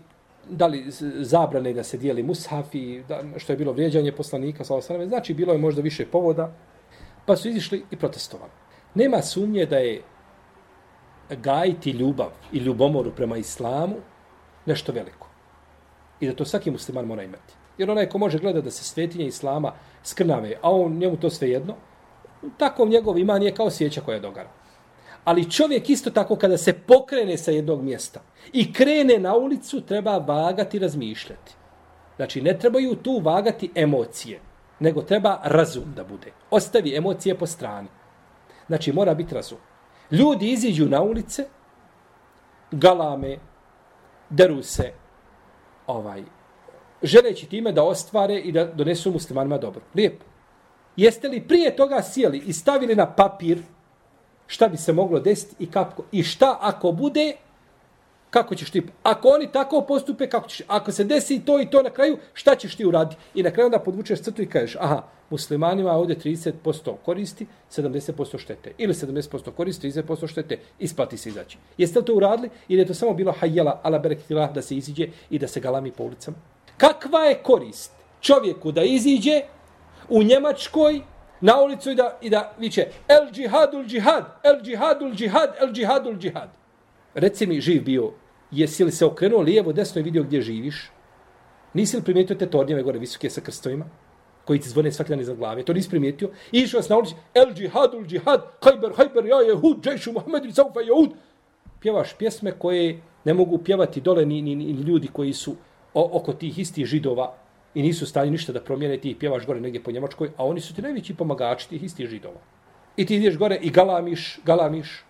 da 0.50 0.68
li 0.68 0.86
zabrane 1.20 1.74
da 1.74 1.84
se 1.84 1.98
dijeli 1.98 2.24
mushaf 2.24 2.76
i 2.76 3.04
da, 3.08 3.24
što 3.38 3.54
je 3.54 3.58
bilo 3.58 3.74
vrijeđanje 3.74 4.12
poslanika, 4.12 4.64
sa 4.64 4.76
osrame, 4.76 5.08
znači 5.08 5.34
bilo 5.34 5.54
je 5.54 5.60
možda 5.60 5.82
više 5.82 6.06
povoda, 6.06 6.54
pa 7.26 7.36
su 7.36 7.50
izišli 7.50 7.84
i 7.92 7.96
protestovali. 7.96 8.52
Nema 8.96 9.22
sumnje 9.22 9.66
da 9.66 9.78
je 9.78 10.02
gajiti 11.30 11.92
ljubav 11.92 12.30
i 12.52 12.58
ljubomoru 12.58 13.12
prema 13.12 13.38
islamu 13.38 13.96
nešto 14.66 14.92
veliko. 14.92 15.28
I 16.20 16.28
da 16.28 16.36
to 16.36 16.46
svaki 16.46 16.72
musliman 16.72 17.06
mora 17.06 17.24
imati. 17.24 17.54
Jer 17.78 17.92
onaj 17.92 18.10
ko 18.10 18.18
može 18.18 18.40
gledati 18.40 18.66
da 18.66 18.72
se 18.72 18.84
svetinje 18.84 19.26
islama 19.26 19.74
skrnave, 20.04 20.56
a 20.62 20.72
on 20.72 20.98
njemu 20.98 21.18
to 21.18 21.30
sve 21.30 21.50
jedno, 21.50 21.76
tako 22.58 22.86
njegov 22.86 23.18
iman 23.20 23.44
je 23.44 23.56
kao 23.56 23.70
sjeća 23.70 24.02
koja 24.02 24.20
dogara. 24.20 24.50
Ali 25.24 25.52
čovjek 25.52 25.90
isto 25.90 26.10
tako 26.10 26.36
kada 26.36 26.58
se 26.58 26.74
pokrene 26.74 27.38
sa 27.38 27.52
jednog 27.52 27.82
mjesta 27.82 28.22
i 28.54 28.74
krene 28.74 29.20
na 29.20 29.36
ulicu, 29.36 29.82
treba 29.82 30.18
vagati 30.18 30.78
i 30.78 30.80
razmišljati. 30.80 31.54
Znači, 32.16 32.42
ne 32.42 32.60
trebaju 32.60 32.96
tu 32.96 33.20
vagati 33.20 33.72
emocije, 33.76 34.40
nego 34.80 35.02
treba 35.02 35.40
razum 35.44 35.94
da 35.96 36.04
bude. 36.04 36.32
Ostavi 36.52 36.96
emocije 36.96 37.38
po 37.38 37.46
strani. 37.46 37.88
Znači, 38.68 38.94
mora 38.94 39.14
biti 39.14 39.36
razum. 39.36 39.58
Ljudi 40.12 40.52
iziđu 40.52 40.86
na 40.86 41.02
ulice, 41.02 41.46
galame, 42.72 43.38
deru 44.30 44.64
se, 44.64 44.92
ovaj, 45.88 46.24
želeći 47.04 47.50
time 47.50 47.72
da 47.72 47.84
ostvare 47.84 48.40
i 48.40 48.52
da 48.52 48.66
donesu 48.66 49.12
muslimanima 49.12 49.58
dobro. 49.58 49.82
Lijepo. 49.96 50.26
Jeste 50.96 51.28
li 51.28 51.48
prije 51.48 51.76
toga 51.76 52.02
sjeli 52.02 52.38
i 52.38 52.54
stavili 52.54 52.96
na 52.96 53.16
papir 53.16 53.62
šta 54.54 54.68
bi 54.68 54.78
se 54.78 54.94
moglo 54.94 55.20
desiti 55.20 55.56
i 55.60 55.72
kako. 55.72 56.04
I 56.12 56.24
šta 56.24 56.58
ako 56.62 56.92
bude 56.92 57.34
kako 58.30 58.56
ćeš 58.56 58.70
ti 58.70 58.84
ako 59.04 59.28
oni 59.28 59.52
tako 59.52 59.82
postupe 59.82 60.30
kako 60.30 60.48
ćeš 60.48 60.62
ako 60.68 60.92
se 60.92 61.04
desi 61.04 61.42
to 61.46 61.62
i 61.62 61.70
to 61.70 61.82
na 61.82 61.90
kraju 61.90 62.18
šta 62.34 62.56
ćeš 62.56 62.76
ti 62.76 62.86
uraditi? 62.86 63.22
I 63.36 63.44
na 63.44 63.52
kraju 63.52 63.66
onda 63.66 63.80
podvučeš 63.80 64.22
crtu 64.22 64.42
i 64.42 64.50
kažeš 64.50 64.76
aha 64.80 65.04
muslimanima 65.30 65.92
ovdje 65.92 66.16
30% 66.16 66.94
koristi 67.06 67.46
70% 67.72 68.38
štete. 68.38 68.72
Ili 68.78 68.94
70% 68.94 69.52
koristi 69.52 69.92
30% 69.92 70.28
štete 70.28 70.60
isplati 70.80 71.18
se 71.18 71.30
izaći. 71.30 71.58
Jeste 71.78 72.00
li 72.00 72.06
to 72.06 72.14
uradili 72.14 72.50
ili 72.68 72.82
je 72.82 72.88
to 72.88 72.94
samo 72.94 73.14
bilo 73.14 73.32
hajjela 73.32 73.80
ala 73.84 74.00
berektilah 74.00 74.54
da 74.54 74.62
se 74.62 74.76
iziđe 74.76 75.08
i 75.30 75.40
da 75.40 75.48
se 75.48 75.60
galami 75.60 75.92
po 75.92 76.04
ulicama? 76.04 76.38
Kakva 76.78 77.20
je 77.20 77.40
korist 77.44 77.92
čovjeku 78.22 78.72
da 78.72 78.84
iziđe 78.84 79.42
u 80.10 80.24
Njemačkoj 80.24 81.02
na 81.44 81.62
ulicu 81.62 81.92
i 81.92 81.96
da, 81.96 82.18
i 82.22 82.30
da 82.30 82.54
viće 82.60 82.88
el 83.08 83.32
džihadul 83.32 83.86
džihad, 83.86 84.26
el 84.44 84.62
džihadul 84.64 85.12
džihad, 85.16 85.56
el 85.60 85.74
džihadul 85.74 86.16
džihad. 86.18 86.50
Reci 87.14 87.48
mi, 87.48 87.62
živ 87.62 87.84
bio, 87.84 88.14
jesi 88.52 88.84
li 88.84 88.92
se 88.92 89.06
okrenuo 89.06 89.42
lijevo, 89.42 89.74
desno 89.74 90.00
i 90.02 90.04
vidio 90.04 90.24
gdje 90.24 90.42
živiš? 90.42 90.92
Nisi 91.74 91.98
li 91.98 92.04
primijetio 92.04 92.36
te 92.36 92.50
tornjeve 92.50 92.84
gore 92.84 93.00
visoke 93.00 93.30
sa 93.30 93.42
krstovima? 93.42 93.86
koji 94.46 94.60
ti 94.60 94.70
zvone 94.70 94.92
svaki 94.92 95.10
dan 95.10 95.20
iza 95.20 95.34
glave. 95.34 95.64
To 95.64 95.74
nisi 95.74 95.90
primijetio. 95.90 96.30
I 96.52 96.60
išao 96.60 96.82
na 96.90 96.98
ulici, 96.98 97.16
el 97.34 97.54
džihadul 97.54 98.06
džihad, 98.08 98.42
hajber, 98.62 98.92
hajber, 98.98 99.26
ja 99.26 99.38
je 99.38 99.56
hud, 99.56 99.84
džešu, 99.84 100.12
Muhammed, 100.12 100.56
saufa 100.56 100.80
je 100.80 100.92
hud. 100.92 101.14
Pjevaš 101.80 102.14
pjesme 102.18 102.52
koje 102.52 103.02
ne 103.24 103.34
mogu 103.34 103.58
pjevati 103.58 104.02
dole 104.02 104.26
ni, 104.26 104.42
ni, 104.42 104.56
ni 104.56 104.72
ljudi 104.72 105.08
koji 105.08 105.34
su 105.34 105.56
o, 105.94 106.10
oko 106.14 106.34
tih 106.34 106.60
istih 106.60 106.86
židova 106.86 107.36
i 107.76 107.82
nisu 107.82 108.06
stali 108.06 108.32
ništa 108.32 108.54
da 108.54 108.62
promijene, 108.62 108.98
ti 108.98 109.16
pjevaš 109.20 109.46
gore 109.46 109.60
negdje 109.60 109.84
po 109.84 109.92
Njemačkoj, 109.92 110.30
a 110.38 110.46
oni 110.46 110.62
su 110.62 110.76
ti 110.76 110.82
najveći 110.82 111.16
pomagači 111.16 111.70
tih 111.70 111.84
istih 111.84 112.08
židova. 112.08 112.40
I 112.98 113.06
ti 113.06 113.16
ideš 113.16 113.38
gore 113.38 113.60
i 113.62 113.70
galamiš, 113.70 114.40
galamiš. 114.46 115.04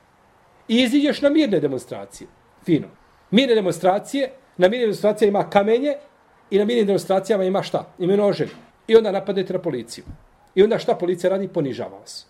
I 0.68 0.78
iziđeš 0.82 1.22
na 1.22 1.30
mirne 1.30 1.60
demonstracije. 1.60 2.28
Fino. 2.66 2.88
Mirne 3.32 3.56
demonstracije, 3.56 4.32
na 4.58 4.68
mirne 4.68 4.86
demonstracije 4.86 5.28
ima 5.28 5.50
kamenje 5.50 5.96
i 6.50 6.58
na 6.58 6.66
mirnim 6.66 6.86
demonstracijama 6.86 7.44
ima 7.44 7.64
šta? 7.64 7.88
Ima 8.00 8.16
nože. 8.16 8.48
I 8.88 8.96
onda 8.96 9.12
napadete 9.12 9.54
na 9.54 9.60
policiju. 9.60 10.06
I 10.56 10.64
onda 10.64 10.78
šta 10.80 10.96
policija 10.96 11.30
radi? 11.30 11.48
Ponižava 11.48 11.98
vas. 12.00 12.28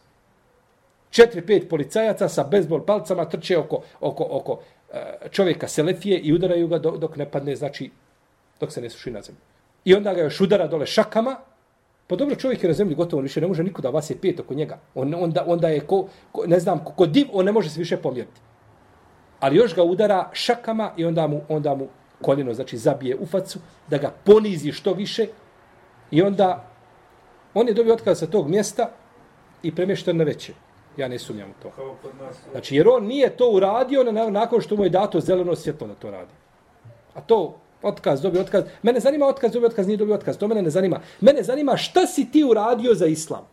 Četiri, 1.09 1.41
pet 1.45 1.69
policajaca 1.69 2.29
sa 2.29 2.43
bezbol 2.43 2.85
palcama 2.85 3.25
trče 3.29 3.57
oko, 3.57 3.81
oko, 3.99 4.27
oko 4.29 4.59
e, 4.93 5.29
čovjeka 5.31 5.67
selefije 5.67 6.19
i 6.19 6.33
udaraju 6.33 6.67
ga 6.67 6.79
dok 6.79 7.17
ne 7.17 7.31
padne, 7.31 7.55
znači, 7.55 7.91
dok 8.59 8.71
se 8.71 8.81
ne 8.81 8.89
suši 8.89 9.11
na 9.11 9.21
zemlju. 9.21 9.41
I 9.85 9.95
onda 9.95 10.13
ga 10.13 10.21
još 10.21 10.41
udara 10.41 10.67
dole 10.67 10.85
šakama. 10.85 11.35
Pa 12.07 12.15
dobro, 12.15 12.35
čovjek 12.35 12.63
je 12.63 12.67
na 12.67 12.73
zemlji 12.73 12.95
gotovo, 12.95 13.21
više 13.21 13.41
ne 13.41 13.47
može 13.47 13.63
niko 13.63 13.81
da 13.81 13.89
vas 13.89 14.09
je 14.09 14.17
pet 14.17 14.39
oko 14.39 14.53
njega. 14.53 14.79
On, 14.95 15.13
onda, 15.13 15.43
onda 15.47 15.69
je, 15.69 15.79
ko, 15.79 16.07
ko, 16.31 16.43
ne 16.47 16.59
znam, 16.59 16.83
ko, 16.83 16.91
ko 16.91 17.05
div, 17.05 17.27
on 17.33 17.45
ne 17.45 17.51
može 17.51 17.69
se 17.69 17.79
više 17.79 17.97
pomjeriti. 17.97 18.41
Ali 19.39 19.57
još 19.57 19.75
ga 19.75 19.83
udara 19.83 20.29
šakama 20.33 20.91
i 20.97 21.05
onda 21.05 21.27
mu, 21.27 21.41
onda 21.49 21.75
mu 21.75 21.87
koljeno, 22.21 22.53
znači 22.53 22.77
zabije 22.77 23.15
u 23.15 23.25
facu, 23.25 23.59
da 23.89 23.97
ga 23.97 24.13
ponizi 24.23 24.71
što 24.71 24.93
više. 24.93 25.27
I 26.11 26.21
onda 26.21 26.73
on 27.53 27.67
je 27.67 27.73
dobio 27.73 27.93
otkaz 27.93 28.19
sa 28.19 28.27
tog 28.27 28.49
mjesta 28.49 28.89
i 29.63 29.75
premješten 29.75 30.17
na 30.17 30.23
veće. 30.23 30.53
Ja 30.97 31.07
ne 31.07 31.19
sumnjam 31.19 31.49
u 31.49 31.63
to. 31.63 31.97
Znači, 32.51 32.75
jer 32.75 32.87
on 32.87 33.05
nije 33.05 33.37
to 33.37 33.49
uradio 33.49 34.03
nakon 34.31 34.61
što 34.61 34.75
mu 34.75 34.83
je 34.83 34.89
dato 34.89 35.19
zeleno 35.19 35.55
svjetlo 35.55 35.87
da 35.87 35.93
to 35.93 36.11
radi. 36.11 36.31
A 37.13 37.21
to 37.21 37.57
Otkaz, 37.83 38.21
dobio 38.21 38.41
otkaz. 38.41 38.63
Mene 38.83 38.99
zanima 38.99 39.25
otkaz, 39.27 39.51
dobio 39.51 39.67
otkaz, 39.67 39.87
nije 39.87 39.97
dobio 39.97 40.15
otkaz. 40.15 40.37
To 40.37 40.47
mene 40.47 40.61
ne 40.61 40.69
zanima. 40.69 41.01
Mene 41.21 41.43
zanima 41.43 41.77
šta 41.77 42.07
si 42.07 42.31
ti 42.31 42.43
uradio 42.43 42.95
za 42.95 43.05
islam. 43.05 43.47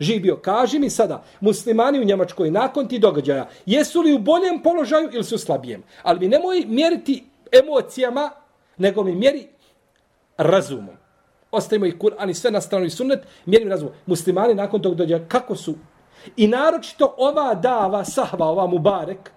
Živio, 0.00 0.36
kaži 0.36 0.78
mi 0.78 0.90
sada, 0.90 1.24
muslimani 1.40 2.00
u 2.00 2.04
Njemačkoj 2.04 2.50
nakon 2.50 2.88
ti 2.88 2.98
događaja, 2.98 3.48
jesu 3.66 4.00
li 4.00 4.14
u 4.14 4.18
boljem 4.18 4.62
položaju 4.62 5.10
ili 5.12 5.24
su 5.24 5.38
slabijem? 5.38 5.82
Ali 6.02 6.20
mi 6.20 6.28
nemoj 6.28 6.64
mjeriti 6.66 7.24
emocijama, 7.62 8.30
nego 8.76 9.04
mi 9.04 9.14
mjeri 9.14 9.46
razumom. 10.36 10.96
Ostavimo 11.50 11.86
i 11.86 11.98
Kur'an 11.98 12.30
i 12.30 12.34
sve 12.34 12.50
na 12.50 12.60
stranu 12.60 12.84
i 12.84 12.90
sunnet, 12.90 13.20
mjerim 13.46 13.68
razumom. 13.68 13.94
Muslimani 14.06 14.54
nakon 14.54 14.82
tog 14.82 14.94
događaja, 14.94 15.28
kako 15.28 15.56
su? 15.56 15.74
I 16.36 16.48
naročito 16.48 17.14
ova 17.18 17.54
dava, 17.54 18.04
sahva, 18.04 18.46
ova 18.46 18.66
mubarek, 18.66 19.30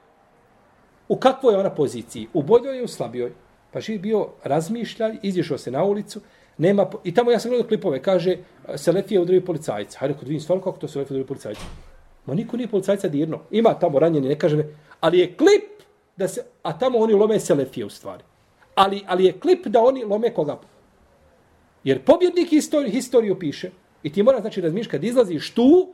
u 1.07 1.17
kakvoj 1.17 1.53
je 1.53 1.59
ona 1.59 1.69
poziciji? 1.69 2.27
U 2.33 2.43
boljoj 2.43 2.75
ili 2.75 2.83
u 2.83 2.87
slabijoj? 2.87 3.31
Pa 3.71 3.79
živ 3.79 4.01
bio 4.01 4.27
razmišljaj, 4.43 5.17
izišao 5.23 5.57
se 5.57 5.71
na 5.71 5.83
ulicu, 5.83 6.21
nema, 6.57 6.89
i 7.03 7.13
tamo 7.13 7.31
ja 7.31 7.39
sam 7.39 7.49
gledao 7.49 7.67
klipove, 7.67 8.01
kaže, 8.01 8.31
e, 8.31 8.77
Selefije 8.77 9.19
udaraju 9.19 9.45
policajca. 9.45 9.99
Hajde, 9.99 10.13
kod 10.13 10.27
vidim 10.27 10.41
stvarno 10.41 10.63
kako 10.63 10.77
to 10.77 10.87
Selefije 10.87 11.13
udaraju 11.13 11.27
policajca. 11.27 11.61
Ma 12.25 12.33
niko 12.33 12.57
nije 12.57 12.67
policajca 12.67 13.07
dirno. 13.07 13.39
Ima 13.51 13.73
tamo 13.73 13.99
ranjeni, 13.99 14.27
ne 14.27 14.39
kaže, 14.39 14.57
ne. 14.57 14.65
ali 14.99 15.19
je 15.19 15.33
klip 15.37 15.83
da 16.17 16.27
se, 16.27 16.43
a 16.63 16.77
tamo 16.79 16.97
oni 16.97 17.13
lome 17.13 17.39
Selefije 17.39 17.85
u 17.85 17.89
stvari. 17.89 18.23
Ali, 18.75 19.03
ali 19.07 19.25
je 19.25 19.39
klip 19.39 19.67
da 19.67 19.81
oni 19.81 20.03
lome 20.03 20.33
koga. 20.33 20.59
Jer 21.83 22.03
pobjednik 22.05 22.53
istoriju, 22.53 22.91
historiju 22.91 23.39
piše 23.39 23.71
i 24.03 24.11
ti 24.13 24.23
moraš 24.23 24.41
znači 24.41 24.61
razmišljati 24.61 24.91
kad 24.91 25.03
izlaziš 25.03 25.53
tu, 25.53 25.89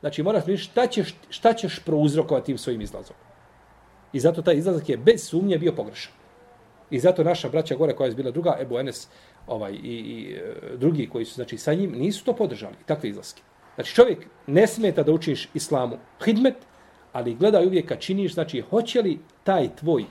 znači 0.00 0.22
moraš 0.22 0.40
razmišljati 0.40 0.72
šta 0.72 0.86
ćeš, 0.86 1.14
šta 1.28 1.52
ćeš 1.52 1.78
prouzrokovati 1.84 2.46
tim 2.46 2.58
svojim 2.58 2.80
izlazom. 2.80 3.16
I 4.12 4.20
zato 4.20 4.42
taj 4.42 4.54
izlazak 4.54 4.88
je 4.88 4.96
bez 4.96 5.28
sumnje 5.28 5.58
bio 5.58 5.72
pogrešan. 5.72 6.19
I 6.90 6.98
zato 6.98 7.24
naša 7.24 7.48
braća 7.48 7.74
gore 7.74 7.92
koja 7.92 8.08
je 8.08 8.14
bila 8.14 8.30
druga, 8.30 8.56
Ebu 8.60 8.78
Enes 8.78 9.08
ovaj, 9.46 9.72
i, 9.72 9.76
i 9.76 10.34
e, 10.34 10.76
drugi 10.76 11.08
koji 11.12 11.24
su 11.24 11.34
znači, 11.34 11.58
sa 11.58 11.74
njim, 11.74 11.92
nisu 11.92 12.24
to 12.24 12.32
podržali, 12.32 12.74
takve 12.86 13.08
izlaske. 13.08 13.42
Znači 13.74 13.94
čovjek 13.94 14.26
ne 14.46 14.66
smeta 14.66 15.02
da 15.02 15.12
učiš 15.12 15.48
islamu 15.54 15.96
hidmet, 16.24 16.56
ali 17.12 17.34
gledaj 17.34 17.66
uvijek 17.66 17.88
kad 17.88 18.00
činiš, 18.00 18.34
znači 18.34 18.60
hoće 18.60 19.02
li 19.02 19.18
taj 19.44 19.68
tvoj, 19.76 20.04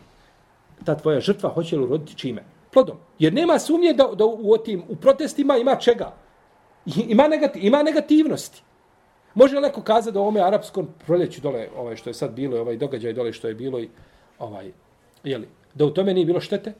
ta 0.85 0.95
tvoja 0.95 1.19
žrtva, 1.19 1.49
hoće 1.49 1.77
li 1.77 1.83
uroditi 1.83 2.15
čime? 2.15 2.43
Plodom. 2.73 2.97
Jer 3.19 3.33
nema 3.33 3.59
sumnje 3.59 3.93
da, 3.93 4.07
da 4.15 4.25
u, 4.25 4.53
otim, 4.53 4.83
u 4.89 4.95
protestima 4.95 5.57
ima 5.57 5.75
čega. 5.75 6.13
Ima, 7.07 7.27
negati, 7.27 7.59
ima 7.59 7.83
negativnosti. 7.83 8.61
Može 9.33 9.55
li 9.55 9.61
neko 9.61 9.81
kazati 9.81 10.13
da 10.13 10.19
ovome 10.19 10.41
arapskom 10.41 10.87
proljeću 11.05 11.41
dole, 11.41 11.67
ovaj, 11.77 11.95
što 11.95 12.09
je 12.09 12.13
sad 12.13 12.31
bilo, 12.31 12.61
ovaj 12.61 12.77
događaj 12.77 13.13
dole 13.13 13.33
što 13.33 13.47
je 13.47 13.55
bilo 13.55 13.79
i 13.79 13.89
ovaj, 14.39 14.71
jeli, 15.23 15.47
da 15.73 15.85
u 15.85 15.93
tome 15.93 16.13
nije 16.13 16.25
bilo 16.25 16.41
štete? 16.41 16.73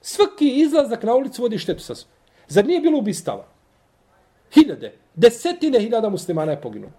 Svaki 0.00 0.48
izlazak 0.60 1.02
na 1.02 1.14
ulicu 1.14 1.42
vodi 1.42 1.58
štetu 1.58 1.82
sa 1.82 1.94
sobom. 1.94 2.14
Zar 2.48 2.66
nije 2.66 2.80
bilo 2.80 2.98
ubistava? 2.98 3.46
Hiljade, 4.54 4.92
desetine 5.14 5.80
hiljada 5.80 6.08
muslimana 6.08 6.52
je 6.52 6.60
poginulo. 6.60 6.92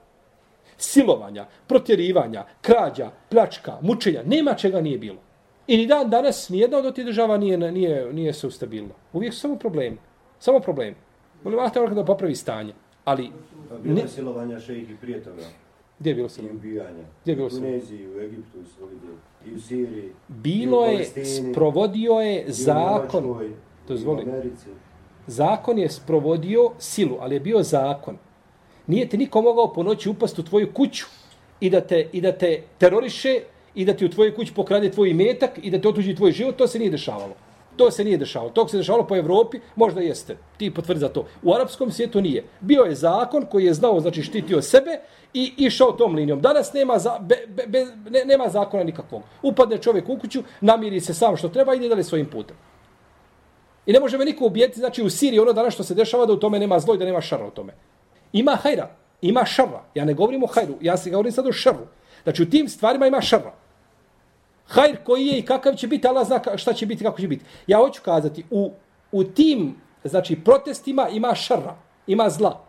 Silovanja, 0.77 1.45
protjerivanja, 1.67 2.45
krađa, 2.61 3.11
pljačka, 3.29 3.77
mučenja, 3.81 4.23
nema 4.25 4.53
čega 4.53 4.81
nije 4.81 4.97
bilo. 4.97 5.19
I 5.67 5.77
ni 5.77 5.87
dan 5.87 6.09
danas 6.09 6.49
nijedna 6.49 6.77
od 6.77 6.95
tih 6.95 7.05
država 7.05 7.37
nije, 7.37 7.57
nije, 7.57 8.13
nije 8.13 8.33
se 8.33 8.47
ustabilila. 8.47 8.95
Uvijek 9.13 9.33
su 9.33 9.39
samo 9.39 9.55
problemi. 9.55 9.97
Samo 10.39 10.59
problemi. 10.59 10.95
Molim 11.43 11.59
Allah 11.59 11.93
da 11.93 12.05
popravi 12.05 12.35
stanje. 12.35 12.73
Ali... 13.05 13.31
Bilo 13.83 13.99
je 13.99 14.07
silovanja 14.07 14.59
šejih 14.59 14.87
prije 15.01 15.23
toga. 15.23 15.43
Gdje 15.99 16.09
je 16.09 16.15
bilo? 16.15 16.27
I 16.41 16.55
ubijanja. 16.55 17.05
Gdje 17.21 17.31
je 17.31 17.35
bilo 17.35 17.49
silovanja? 17.49 17.77
U 17.77 17.79
Tuneziji, 17.79 18.07
u 18.07 18.19
Egiptu, 18.19 18.59
u 18.59 18.65
Solidiju 18.65 19.13
i 19.45 19.53
u 19.55 19.61
Siriji. 19.61 20.11
Bilo 20.27 20.85
je, 20.85 21.05
sprovodio 21.25 22.13
je 22.13 22.45
zakon. 22.47 23.53
To 23.87 23.97
zvoli. 23.97 24.25
Zakon 25.27 25.79
je 25.79 25.89
sprovodio 25.89 26.71
silu, 26.79 27.17
ali 27.19 27.35
je 27.35 27.39
bio 27.39 27.63
zakon. 27.63 28.17
Nije 28.87 29.09
ti 29.09 29.17
niko 29.17 29.41
mogao 29.41 29.73
po 29.73 29.83
noći 29.83 30.09
upast 30.09 30.39
u 30.39 30.43
tvoju 30.43 30.73
kuću 30.73 31.05
i 31.59 31.69
da 31.69 31.81
te, 31.81 32.09
i 32.11 32.21
da 32.21 32.31
te 32.31 32.61
teroriše 32.77 33.39
i 33.75 33.85
da 33.85 33.93
ti 33.93 34.05
u 34.05 34.09
tvojoj 34.09 34.35
kući 34.35 34.53
pokrade 34.53 34.91
tvoj 34.91 35.13
metak 35.13 35.59
i 35.63 35.71
da 35.71 35.81
te 35.81 35.87
otuđi 35.87 36.15
tvoj 36.15 36.31
život, 36.31 36.55
to 36.55 36.67
se 36.67 36.79
nije 36.79 36.91
dešavalo. 36.91 37.33
To 37.75 37.91
se 37.91 38.03
nije 38.03 38.17
dešavalo. 38.17 38.51
To 38.51 38.67
se 38.67 38.77
dešavalo 38.77 39.07
po 39.07 39.15
Evropi, 39.15 39.59
možda 39.75 40.01
jeste. 40.01 40.37
Ti 40.57 40.73
potvrdi 40.73 40.99
za 40.99 41.09
to. 41.09 41.25
U 41.43 41.53
arapskom 41.53 41.91
svijetu 41.91 42.21
nije. 42.21 42.43
Bio 42.59 42.83
je 42.83 42.95
zakon 42.95 43.45
koji 43.51 43.65
je 43.65 43.73
znao, 43.73 43.99
znači 43.99 44.23
štitio 44.23 44.61
sebe 44.61 44.99
i 45.33 45.53
išao 45.57 45.91
tom 45.91 46.15
linijom. 46.15 46.41
Danas 46.41 46.73
nema, 46.73 46.99
za, 46.99 47.19
be, 47.19 47.35
be, 47.47 47.63
be, 47.67 47.85
ne, 48.09 48.25
nema 48.25 48.49
zakona 48.49 48.83
nikakvog. 48.83 49.21
Upadne 49.41 49.77
čovjek 49.77 50.09
u 50.09 50.17
kuću, 50.17 50.43
namiri 50.61 50.99
se 50.99 51.13
sam 51.13 51.37
što 51.37 51.49
treba 51.49 51.73
i 51.73 51.77
ide 51.77 51.89
dalje 51.89 52.03
svojim 52.03 52.25
putem. 52.25 52.57
I 53.85 53.93
ne 53.93 53.99
može 53.99 54.17
me 54.17 54.25
niko 54.25 54.45
ubijeti, 54.45 54.79
znači 54.79 55.03
u 55.03 55.09
Siriji 55.09 55.39
ono 55.39 55.53
danas 55.53 55.73
što 55.73 55.83
se 55.83 55.93
dešava 55.93 56.25
da 56.25 56.33
u 56.33 56.39
tome 56.39 56.59
nema 56.59 56.79
zlo 56.79 56.95
i 56.95 56.97
da 56.97 57.05
nema 57.05 57.21
šara 57.21 57.47
u 57.47 57.51
tome. 57.51 57.73
Ima 58.33 58.55
hajra, 58.55 58.89
ima 59.21 59.45
šarra. 59.45 59.83
Ja 59.95 60.05
ne 60.05 60.13
govorim 60.13 60.43
o 60.43 60.47
hajru, 60.47 60.75
ja 60.81 60.97
se 60.97 61.09
govorim 61.09 61.31
sad 61.31 61.47
o 61.47 61.51
šarru. 61.51 61.87
Znači 62.23 62.43
u 62.43 62.49
tim 62.49 62.69
stvarima 62.69 63.07
ima 63.07 63.21
šarra. 63.21 63.53
Hajr 64.67 64.97
koji 65.03 65.27
je 65.27 65.37
i 65.39 65.45
kakav 65.45 65.75
će 65.75 65.87
biti, 65.87 66.07
Allah 66.07 66.27
zna 66.27 66.57
šta 66.57 66.73
će 66.73 66.85
biti, 66.85 67.03
kako 67.03 67.21
će 67.21 67.27
biti. 67.27 67.45
Ja 67.67 67.77
hoću 67.77 68.01
kazati, 68.01 68.45
u, 68.49 68.71
u 69.11 69.23
tim 69.23 69.75
znači 70.03 70.35
protestima 70.35 71.09
ima 71.09 71.35
šarra, 71.35 71.75
ima 72.07 72.29
zla. 72.29 72.65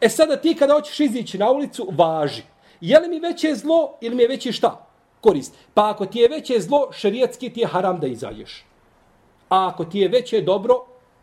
E 0.00 0.08
sada 0.08 0.36
ti 0.36 0.54
kada 0.54 0.74
hoćeš 0.74 1.00
izići 1.00 1.38
na 1.38 1.50
ulicu, 1.50 1.88
važi. 1.96 2.42
Je 2.80 3.00
li 3.00 3.08
mi 3.08 3.20
veće 3.20 3.54
zlo 3.54 3.98
ili 4.00 4.14
mi 4.14 4.22
je 4.22 4.28
veće 4.28 4.52
šta? 4.52 4.86
Korist. 5.20 5.54
Pa 5.74 5.90
ako 5.90 6.06
ti 6.06 6.18
je 6.18 6.28
veće 6.28 6.60
zlo, 6.60 6.88
šerijetski 6.92 7.50
ti 7.50 7.60
je 7.60 7.66
haram 7.66 8.00
da 8.00 8.06
izađeš. 8.06 8.64
A 9.48 9.68
ako 9.68 9.84
ti 9.84 9.98
je 9.98 10.08
veće 10.08 10.40
dobro, 10.40 10.74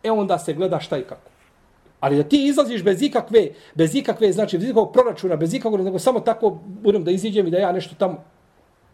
e 0.03 0.12
onda 0.12 0.39
se 0.39 0.53
gleda 0.53 0.80
šta 0.80 0.97
i 0.97 1.03
kako. 1.03 1.30
Ali 1.99 2.18
da 2.18 2.24
ti 2.24 2.45
izlaziš 2.45 2.84
bez 2.84 3.01
ikakve, 3.01 3.47
bez 3.76 3.95
ikakve, 3.95 4.32
znači 4.32 4.57
bez 4.57 4.70
ikakvog 4.70 4.93
proračuna, 4.93 5.36
bez 5.36 5.53
ikakvog, 5.53 5.82
nego 5.82 5.99
samo 5.99 6.20
tako 6.20 6.60
budem 6.66 7.03
da 7.03 7.12
iziđem 7.12 7.47
i 7.47 7.51
da 7.51 7.57
ja 7.57 7.72
nešto 7.72 7.95
tamo 7.95 8.24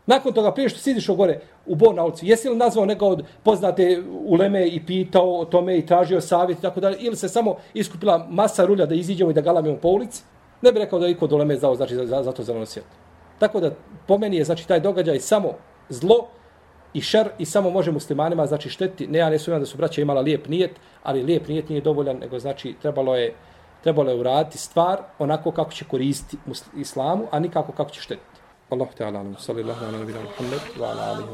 Nakon 0.05 0.33
toga, 0.33 0.51
prije 0.51 0.69
što 0.69 0.79
sidiš 0.79 1.07
gore 1.07 1.39
u 1.65 1.75
Bonaucu, 1.75 2.25
jesi 2.25 2.49
li 2.49 2.57
nazvao 2.57 2.85
neka 2.85 3.05
od 3.05 3.23
poznate 3.43 4.03
uleme 4.25 4.67
i 4.67 4.85
pitao 4.85 5.39
o 5.39 5.45
tome 5.45 5.77
i 5.77 5.85
tražio 5.85 6.21
savjet 6.21 6.59
i 6.59 6.61
tako 6.61 6.79
dalje, 6.79 6.97
ili 6.99 7.15
se 7.15 7.29
samo 7.29 7.55
iskupila 7.73 8.27
masa 8.29 8.65
rulja 8.65 8.85
da 8.85 8.95
iziđemo 8.95 9.31
i 9.31 9.33
da 9.33 9.41
galamimo 9.41 9.77
po 9.77 9.87
ulici, 9.87 10.23
ne 10.61 10.71
bi 10.71 10.79
rekao 10.79 10.99
da 10.99 11.07
iko 11.07 11.25
od 11.25 11.31
uleme 11.31 11.55
znao 11.55 11.75
znači, 11.75 11.95
za, 11.95 12.05
za, 12.05 12.23
za 12.23 12.31
to 12.31 12.43
zeleno 12.43 12.65
svjetlo. 12.65 12.91
Tako 13.39 13.59
da 13.59 13.71
po 14.07 14.17
meni 14.17 14.37
je 14.37 14.43
znači, 14.43 14.67
taj 14.67 14.79
događaj 14.79 15.19
samo 15.19 15.53
zlo 15.89 16.27
i 16.93 17.01
šer 17.01 17.29
i 17.37 17.45
samo 17.45 17.69
može 17.69 17.91
muslimanima 17.91 18.45
znači 18.45 18.69
štetiti. 18.69 19.07
Ne, 19.07 19.19
ja 19.19 19.29
ne 19.29 19.39
sumnjam 19.39 19.59
da 19.59 19.65
su 19.65 19.77
braća 19.77 20.01
imala 20.01 20.21
lijep 20.21 20.47
nijet, 20.47 20.71
ali 21.03 21.23
lijep 21.23 21.47
nijet 21.47 21.69
nije 21.69 21.81
dovoljan, 21.81 22.17
nego 22.17 22.39
znači 22.39 22.75
trebalo 22.81 23.15
je 23.15 23.33
trebalo 23.83 24.11
je 24.11 24.19
uraditi 24.19 24.57
stvar 24.57 24.97
onako 25.19 25.51
kako 25.51 25.71
će 25.71 25.85
koristiti 25.85 26.37
islamu, 26.77 27.27
a 27.31 27.39
nikako 27.39 27.71
kako 27.71 27.89
će 27.89 28.01
štetiti. 28.01 28.34
الله 28.73 28.89
تعالى 28.97 29.23
صلى 29.37 29.61
الله 29.61 29.77
على 29.87 29.97
نبينا 29.97 30.19
محمد 30.21 30.61
وعلى 30.79 31.01
آله 31.11 31.29